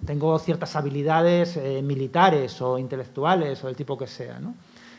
[0.06, 4.53] tengo ciertas habilidades eh, militares o intelectuales o del tipo que sea, ¿no?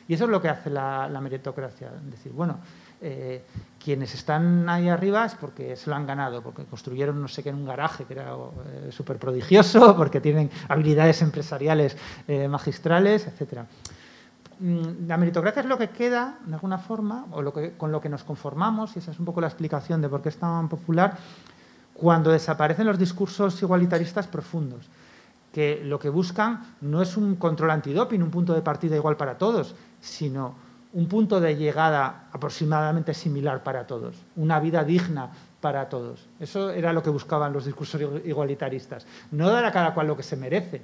[0.08, 2.58] Y eso es lo que hace la, la meritocracia, decir, bueno,
[3.06, 3.44] eh,
[3.82, 7.50] quienes están ahí arriba es porque se lo han ganado, porque construyeron no sé qué
[7.50, 13.60] en un garaje que era eh, súper prodigioso, porque tienen habilidades empresariales eh, magistrales, etc.
[14.58, 17.44] Mm, la meritocracia es lo que queda, de alguna forma, o
[17.76, 20.30] con lo que nos conformamos, y esa es un poco la explicación de por qué
[20.30, 21.18] es tan popular,
[21.92, 24.88] cuando desaparecen los discursos igualitaristas profundos
[25.52, 29.38] que lo que buscan no es un control antidoping, un punto de partida igual para
[29.38, 30.63] todos, sino
[30.94, 35.30] un punto de llegada aproximadamente similar para todos, una vida digna
[35.60, 36.26] para todos.
[36.38, 39.06] Eso era lo que buscaban los discursos igualitaristas.
[39.32, 40.82] No dar a cada cual lo que se merece,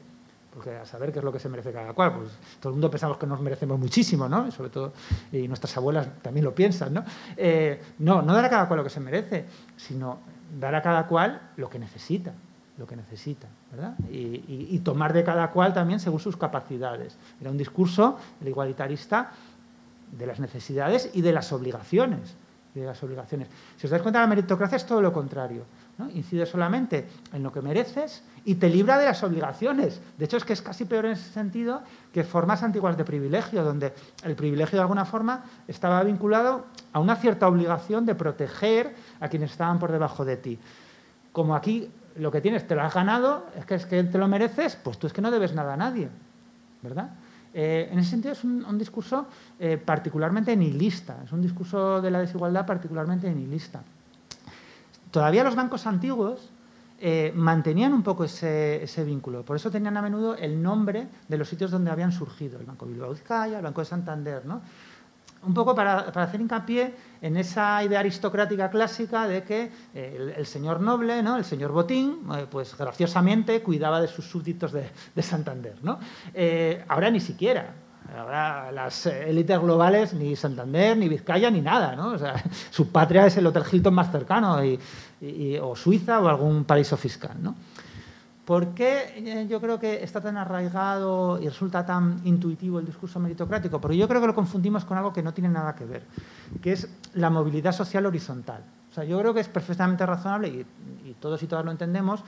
[0.53, 2.91] porque a saber qué es lo que se merece cada cual, pues todo el mundo
[2.91, 4.49] pensamos que nos merecemos muchísimo, ¿no?
[4.49, 4.93] Y sobre todo,
[5.31, 7.05] y nuestras abuelas también lo piensan, ¿no?
[7.37, 9.47] Eh, no, no dar a cada cual lo que se merece,
[9.77, 10.19] sino
[10.59, 12.33] dar a cada cual lo que necesita,
[12.79, 13.95] lo que necesita, ¿verdad?
[14.11, 17.17] Y, y tomar de cada cual también según sus capacidades.
[17.41, 19.31] Era un discurso, el igualitarista,
[20.13, 22.35] de las necesidades y de las obligaciones.
[22.75, 23.49] De las obligaciones.
[23.77, 25.65] Si os dais cuenta, la meritocracia es todo lo contrario.
[25.99, 26.09] ¿no?
[26.11, 30.01] Incide solamente en lo que mereces y te libra de las obligaciones.
[30.17, 31.83] De hecho, es que es casi peor en ese sentido
[32.13, 33.93] que formas antiguas de privilegio, donde
[34.23, 39.51] el privilegio de alguna forma estaba vinculado a una cierta obligación de proteger a quienes
[39.51, 40.59] estaban por debajo de ti.
[41.33, 44.29] Como aquí lo que tienes te lo has ganado, es que, es que te lo
[44.29, 46.09] mereces, pues tú es que no debes nada a nadie.
[46.83, 47.11] ¿Verdad?
[47.53, 49.27] Eh, en ese sentido es un, discurso
[49.59, 53.83] eh, particularmente nihilista, es un discurso de la desigualdad particularmente nihilista.
[55.11, 56.49] Todavía los bancos antiguos
[57.01, 61.49] eh, mantenían un poco ese, vínculo, por eso tenían a menudo el nombre de los
[61.49, 64.61] sitios donde habían surgido, el Banco Bilbao Vizcaya, el Banco de Santander, ¿no?
[65.43, 70.81] Un poco para, hacer hincapié en esa idea aristocrática clásica de que eh, el, señor
[70.81, 71.37] noble, ¿no?
[71.37, 75.77] el señor Botín, eh, pues graciosamente cuidaba de sus súbditos de, Santander.
[75.83, 75.99] ¿no?
[76.35, 77.75] Eh, ahora ni siquiera.
[78.17, 81.95] Ahora las élites globales, ni Santander, ni Vizcaya, ni nada.
[81.95, 82.09] ¿no?
[82.09, 84.59] O sea, su patria es el Hotel Hilton más cercano,
[85.63, 87.37] o Suiza o algún paraíso fiscal.
[87.41, 87.55] ¿no?
[88.51, 93.21] ¿Por qué eh, yo creo que está tan arraigado y resulta tan intuitivo el discurso
[93.21, 93.81] meritocrático?
[93.81, 96.03] Porque yo creo que lo confundimos con algo que no tiene nada que ver,
[96.61, 98.65] que es la movilidad social horizontal.
[98.91, 102.25] O sea, yo creo que es perfectamente razonable, y, todos y todas lo entendemos,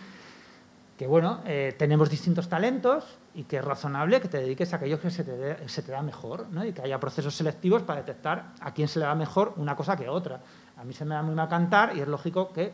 [0.96, 5.00] que bueno, eh, tenemos distintos talentos y que es razonable que te dediques a aquellos
[5.00, 6.64] que se te, da mejor ¿no?
[6.64, 9.96] y que haya procesos selectivos para detectar a quién se le da mejor una cosa
[9.96, 10.40] que otra.
[10.76, 12.72] A mí se me da muy mal cantar y es lógico que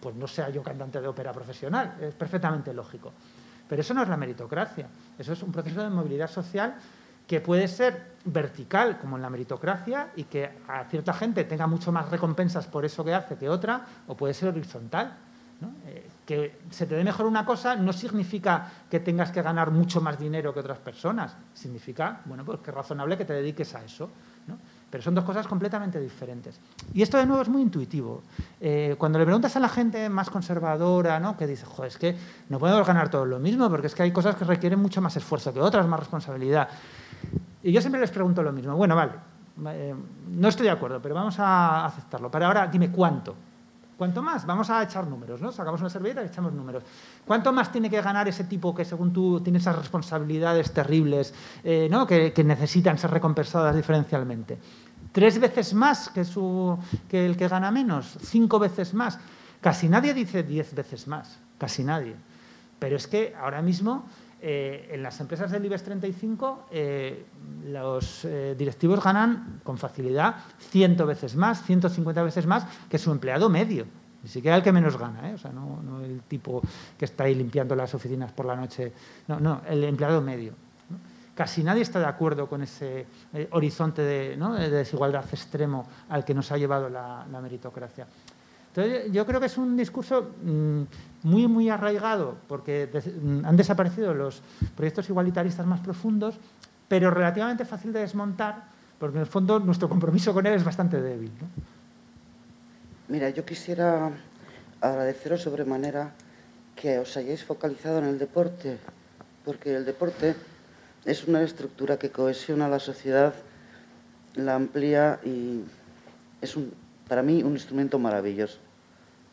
[0.00, 3.12] pues no sea yo cantante de ópera profesional, es perfectamente lógico.
[3.68, 4.86] Pero eso no es la meritocracia,
[5.18, 6.74] eso es un proceso de movilidad social
[7.26, 11.90] que puede ser vertical, como en la meritocracia, y que a cierta gente tenga mucho
[11.90, 15.16] más recompensas por eso que hace que otra, o puede ser horizontal.
[15.86, 20.00] Eh, que se te dé mejor una cosa no significa que tengas que ganar mucho
[20.00, 23.84] más dinero que otras personas, significa, bueno, pues que es razonable que te dediques a
[23.84, 24.10] eso.
[24.94, 26.60] Pero son dos cosas completamente diferentes.
[26.92, 28.22] Y esto de nuevo es muy intuitivo.
[28.60, 31.36] Eh, cuando le preguntas a la gente más conservadora, ¿no?
[31.36, 32.16] que dice, joder, es que
[32.48, 35.16] no podemos ganar todo lo mismo, porque es que hay cosas que requieren mucho más
[35.16, 36.68] esfuerzo que otras, más responsabilidad.
[37.64, 38.76] Y yo siempre les pregunto lo mismo.
[38.76, 39.14] Bueno, vale,
[39.66, 39.96] eh,
[40.28, 42.30] no estoy de acuerdo, pero vamos a aceptarlo.
[42.30, 43.34] Pero ahora dime cuánto.
[43.96, 44.44] ¿Cuánto más?
[44.44, 45.52] Vamos a echar números, ¿no?
[45.52, 46.82] Sacamos una servilleta y echamos números.
[47.24, 51.88] ¿Cuánto más tiene que ganar ese tipo que, según tú, tiene esas responsabilidades terribles, eh,
[51.90, 52.06] ¿no?
[52.06, 54.58] que necesitan ser recompensadas diferencialmente?
[55.14, 56.76] Tres veces más que, su,
[57.08, 59.20] que el que gana menos, cinco veces más.
[59.60, 62.16] Casi nadie dice diez veces más, casi nadie.
[62.80, 64.04] Pero es que ahora mismo
[64.42, 67.26] eh, en las empresas del IBEX 35 eh,
[67.66, 73.48] los eh, directivos ganan con facilidad 100 veces más, 150 veces más que su empleado
[73.48, 73.86] medio.
[74.20, 76.60] Ni siquiera el que menos gana, o sea, no, el tipo
[76.98, 78.92] que está ahí limpiando las oficinas por la noche,
[79.28, 80.54] no, no, el empleado medio.
[81.34, 83.06] Casi nadie está de acuerdo con ese
[83.50, 84.36] horizonte de,
[84.70, 88.06] desigualdad extremo al que nos ha llevado la meritocracia.
[88.74, 90.82] Entonces, yo creo que es un discurso mm,
[91.22, 92.90] muy, muy arraigado, porque
[93.22, 94.42] mm, han desaparecido los
[94.74, 96.34] proyectos igualitaristas más profundos,
[96.88, 98.64] pero relativamente fácil de desmontar,
[98.98, 101.30] porque en el fondo nuestro compromiso con él es bastante débil.
[103.06, 104.10] Mira, yo quisiera
[104.80, 106.12] agradeceros sobremanera
[106.74, 108.78] que os hayáis focalizado en el deporte,
[109.44, 110.34] porque el deporte
[111.04, 113.34] es una estructura que cohesiona la sociedad,
[114.34, 115.60] la amplía y
[116.40, 116.56] es
[117.08, 118.58] para mí un instrumento maravilloso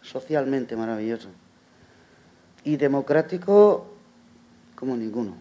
[0.01, 1.29] socialmente maravilloso
[2.63, 3.87] y democrático
[4.75, 5.35] como ninguno.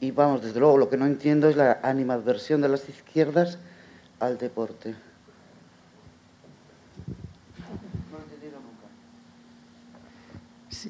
[0.00, 3.58] Y vamos, desde luego, lo que no entiendo es la animadversión de las izquierdas
[4.18, 4.94] al deporte.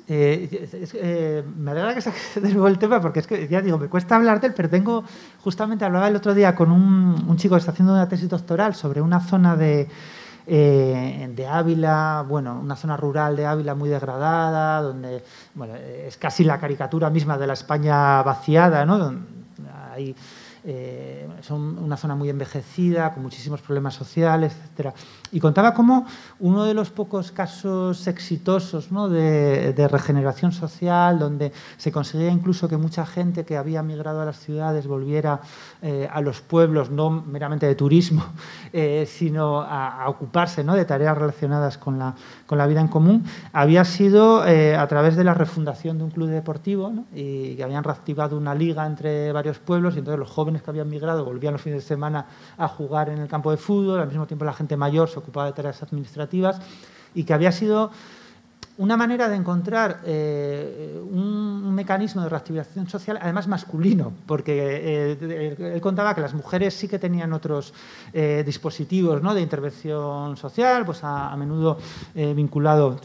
[0.09, 3.79] Eh, eh, me alegra que saques de nuevo el tema porque es que ya digo,
[3.79, 5.05] me cuesta hablar de él, pero tengo,
[5.41, 9.01] justamente hablaba el otro día con un, chico que está haciendo una tesis doctoral sobre
[9.01, 9.89] una zona de,
[10.47, 15.23] eh, de Ávila, bueno, una zona rural de Ávila muy degradada, donde
[15.55, 19.15] bueno, es casi la caricatura misma de la España vaciada, ¿no?
[19.93, 20.15] Hay
[20.63, 24.95] eh, son una zona muy envejecida, con muchísimos problemas sociales, etc.
[25.33, 26.07] Y contaba cómo
[26.41, 33.07] uno de los pocos casos exitosos de, regeneración social, donde se conseguía incluso que mucha
[33.07, 35.41] gente que había migrado a las ciudades volviera
[35.83, 38.25] eh, a los pueblos, no meramente de turismo,
[38.73, 40.75] eh, sino a, ocuparse ¿no?
[40.75, 42.15] de tareas relacionadas con la,
[42.47, 46.29] con la vida en común, había sido a través de la refundación de un club
[46.29, 50.71] deportivo y que habían reactivado una liga entre varios pueblos y entonces los jóvenes que
[50.71, 52.27] habían migrado volvían los fines de semana
[52.57, 55.47] a jugar en el campo de fútbol, al mismo tiempo la gente mayor se ocupaba
[55.47, 56.61] de tareas administrativas
[57.15, 57.91] y que había sido
[58.81, 65.81] una manera de encontrar eh, un, mecanismo de reactivación social, además masculino, porque eh, él,
[65.81, 67.75] contaba que las mujeres sí que tenían otros
[68.13, 69.35] eh, dispositivos ¿no?
[69.35, 71.79] de intervención social, pues a, a menudo
[72.15, 73.01] vinculados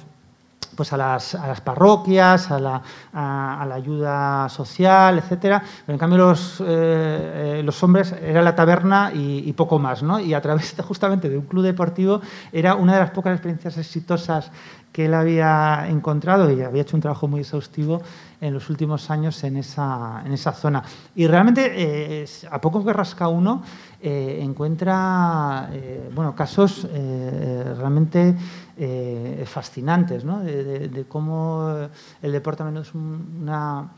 [0.76, 2.82] pues a las, a las parroquias, a la,
[3.14, 5.64] a, la, ayuda social, etcétera.
[5.86, 10.20] Pero en cambio los, eh, eh, los hombres era la taberna y, poco más, ¿no?
[10.20, 12.22] Y a través justamente de un club deportivo
[12.52, 14.52] era una de las pocas experiencias exitosas
[14.92, 18.02] que él había encontrado y había hecho un trabajo muy exhaustivo
[18.40, 20.84] en los últimos años en esa, en esa zona.
[21.16, 23.64] Y realmente, eh, a poco que rasca uno,
[24.02, 25.68] encuentra
[26.14, 28.36] bueno, casos realmente
[28.78, 30.42] eh, fascinantes, ¿no?
[30.42, 31.90] de, cómo
[32.22, 33.90] el deporte menudo es una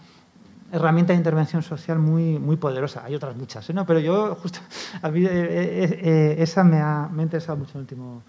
[0.72, 3.04] herramienta de intervención social muy, muy poderosa.
[3.06, 3.74] Hay otras muchas, ¿eh?
[3.74, 3.86] ¿no?
[3.86, 4.60] pero yo justo
[5.02, 8.22] a mí eh, esa me ha, me ha, interesado mucho en, último,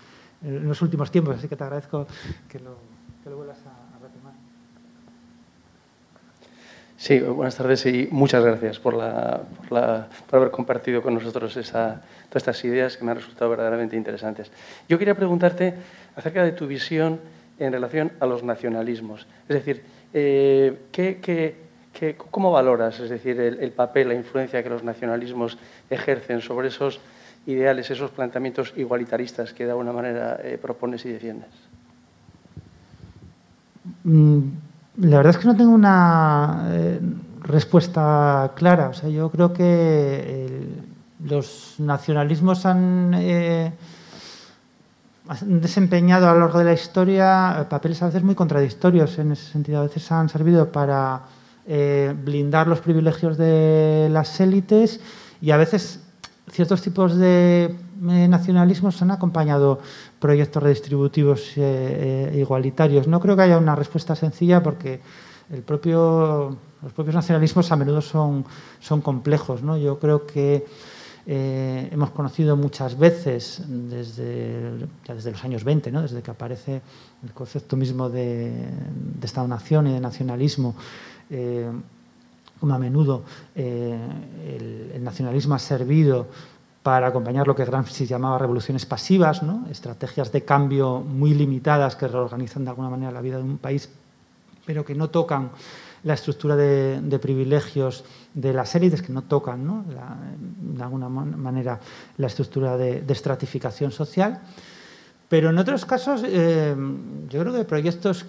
[0.43, 2.07] en, los últimos tiempos, así que te agradezco
[2.49, 2.77] que lo,
[3.23, 4.33] que lo vuelvas a, a retomar.
[6.99, 11.57] Sí, buenas tardes y muchas gracias por, la, por, la, por haber compartido con nosotros
[11.57, 14.51] esa, todas estas ideas que me han resultado verdaderamente interesantes.
[14.89, 15.75] Yo quería preguntarte
[16.17, 17.21] acerca de tu visión
[17.61, 19.29] en relación a los nacionalismos.
[19.49, 20.77] Es decir, eh,
[22.33, 25.57] cómo valoras es decir, el, papel, la influencia que los nacionalismos
[25.91, 26.99] ejercen sobre esos
[27.47, 31.51] ideales, esos planteamientos igualitaristas que de alguna manera eh, propones y defiendes?
[34.03, 34.49] Mm,
[34.99, 37.01] la verdad es que no tengo una eh,
[37.43, 38.89] respuesta clara.
[38.89, 40.69] O sea, yo creo que
[41.21, 43.15] los nacionalismos han
[45.29, 49.33] han desempeñado a lo largo de la historia eh, papeles a veces muy contradictorios en
[49.33, 49.81] ese sentido.
[49.81, 51.23] A veces han servido para
[51.67, 55.01] eh, blindar los privilegios de las élites
[55.41, 56.01] y a veces
[56.51, 59.81] ciertos tipos de eh, nacionalismos han acompañado
[60.19, 63.07] proyectos redistributivos e igualitarios.
[63.07, 65.01] No creo que haya una respuesta sencilla porque
[65.51, 68.45] los propios nacionalismos a menudo son,
[69.03, 69.61] complejos.
[69.81, 70.67] Yo creo que
[71.27, 76.03] eh, hemos conocido muchas veces desde, desde los años 20, ¿no?
[76.03, 76.81] desde que aparece
[77.23, 78.69] el concepto mismo de,
[79.23, 80.75] Estado-Nación y de nacionalismo,
[81.31, 81.71] eh,
[82.61, 83.25] como a menudo
[83.55, 83.99] eh,
[84.95, 86.29] el, nacionalismo ha servido
[86.89, 92.65] para acompañar lo que Gramsci llamaba revoluciones pasivas, estrategias de cambio muy limitadas que reorganizan
[92.65, 93.91] de alguna manera la vida de un país,
[94.65, 95.51] pero que no tocan
[96.05, 99.85] la estructura de, privilegios de las élites, que no tocan
[100.63, 101.79] de alguna manera
[102.17, 104.41] la estructura de, estratificación social.
[105.29, 106.75] Pero en otros casos, eh,
[107.29, 108.25] yo creo que proyectos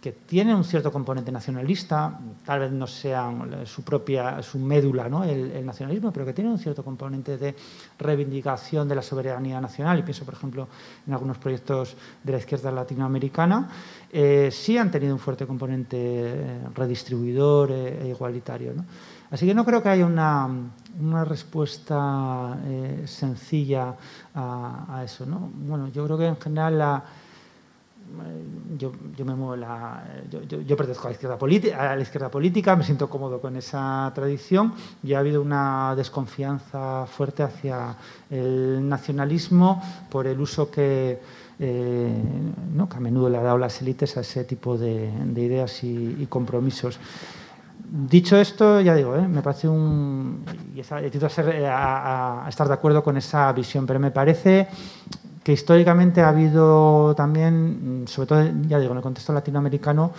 [0.00, 5.24] que tienen un cierto componente nacionalista, tal vez no sean su propia, su médula, ¿no?
[5.24, 7.54] el, nacionalismo, pero que tienen un cierto componente de
[7.98, 10.68] reivindicación de la soberanía nacional, y pienso, por ejemplo,
[11.06, 13.68] en algunos proyectos de la izquierda latinoamericana,
[14.10, 18.72] eh, sí han tenido un fuerte componente eh, redistribuidor e, igualitario.
[19.30, 20.48] Así que no creo que haya una,
[20.98, 23.94] una respuesta eh, sencilla
[24.34, 25.26] a, eso.
[25.26, 25.50] ¿no?
[25.54, 27.04] Bueno, yo creo que en general la
[28.78, 31.38] yo, yo, me muevo la, yo, yo, pertenezco a la, izquierda
[31.78, 34.72] a la izquierda política, me siento cómodo con esa tradición
[35.02, 37.96] y ha habido una desconfianza fuerte hacia
[38.30, 41.20] el nacionalismo por el uso que,
[41.58, 42.22] eh,
[42.72, 42.88] ¿no?
[42.88, 46.26] que a menudo le ha dado las élites a ese tipo de, de ideas y,
[46.28, 46.98] compromisos.
[47.92, 49.26] Dicho esto, ya digo, ¿eh?
[49.26, 50.44] me parece un.
[50.74, 54.68] Y a, a, estar de acuerdo con esa visión, pero me parece
[55.50, 60.12] que históricamente ha habido también, sobre todo, ya digo, en el contexto latinoamericano,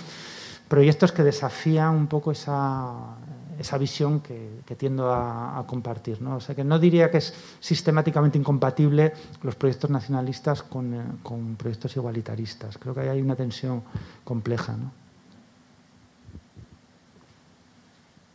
[0.67, 3.15] proyectos que desafían un poco esa,
[3.57, 6.21] esa visión que, tiendo a, compartir.
[6.21, 6.35] ¿no?
[6.35, 11.55] O sea que no diría que es sistemáticamente incompatible los proyectos nacionalistas con, eh, con
[11.55, 12.77] proyectos igualitaristas.
[12.77, 13.83] Creo que ahí hay una tensión
[14.25, 14.75] compleja.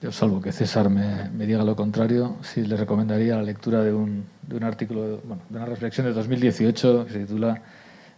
[0.03, 4.27] Yo, salvo que César me, diga lo contrario, sí le recomendaría la lectura de un,
[4.47, 7.63] de un artículo, bueno, de una reflexión de 2018 que se titula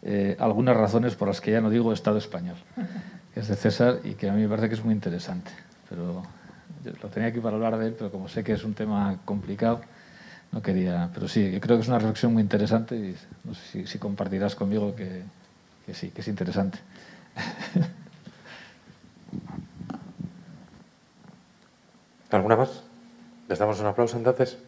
[0.03, 2.57] eh, Algunas razones por las que ya no digo Estado español,
[3.35, 5.53] que es de César y que a mí me parece que es muy interesante.
[5.89, 6.23] Pero
[7.01, 9.81] lo tenía aquí para hablar de él, pero como sé que es un tema complicado,
[10.51, 11.11] no quería.
[11.15, 13.99] Pero sí, yo creo que es una reflexión muy interesante y no sé si, si
[13.99, 15.23] compartirás conmigo que,
[15.87, 16.81] que sí, que es interesante.
[22.31, 22.83] ¿Alguna más?
[23.49, 24.59] ¿Les damos un aplauso entonces?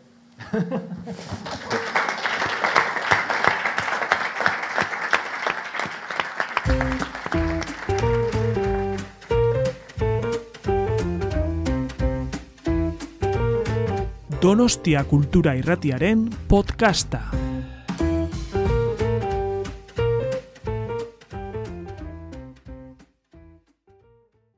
[14.41, 17.31] Donostia Kultura Irratiaren podcasta.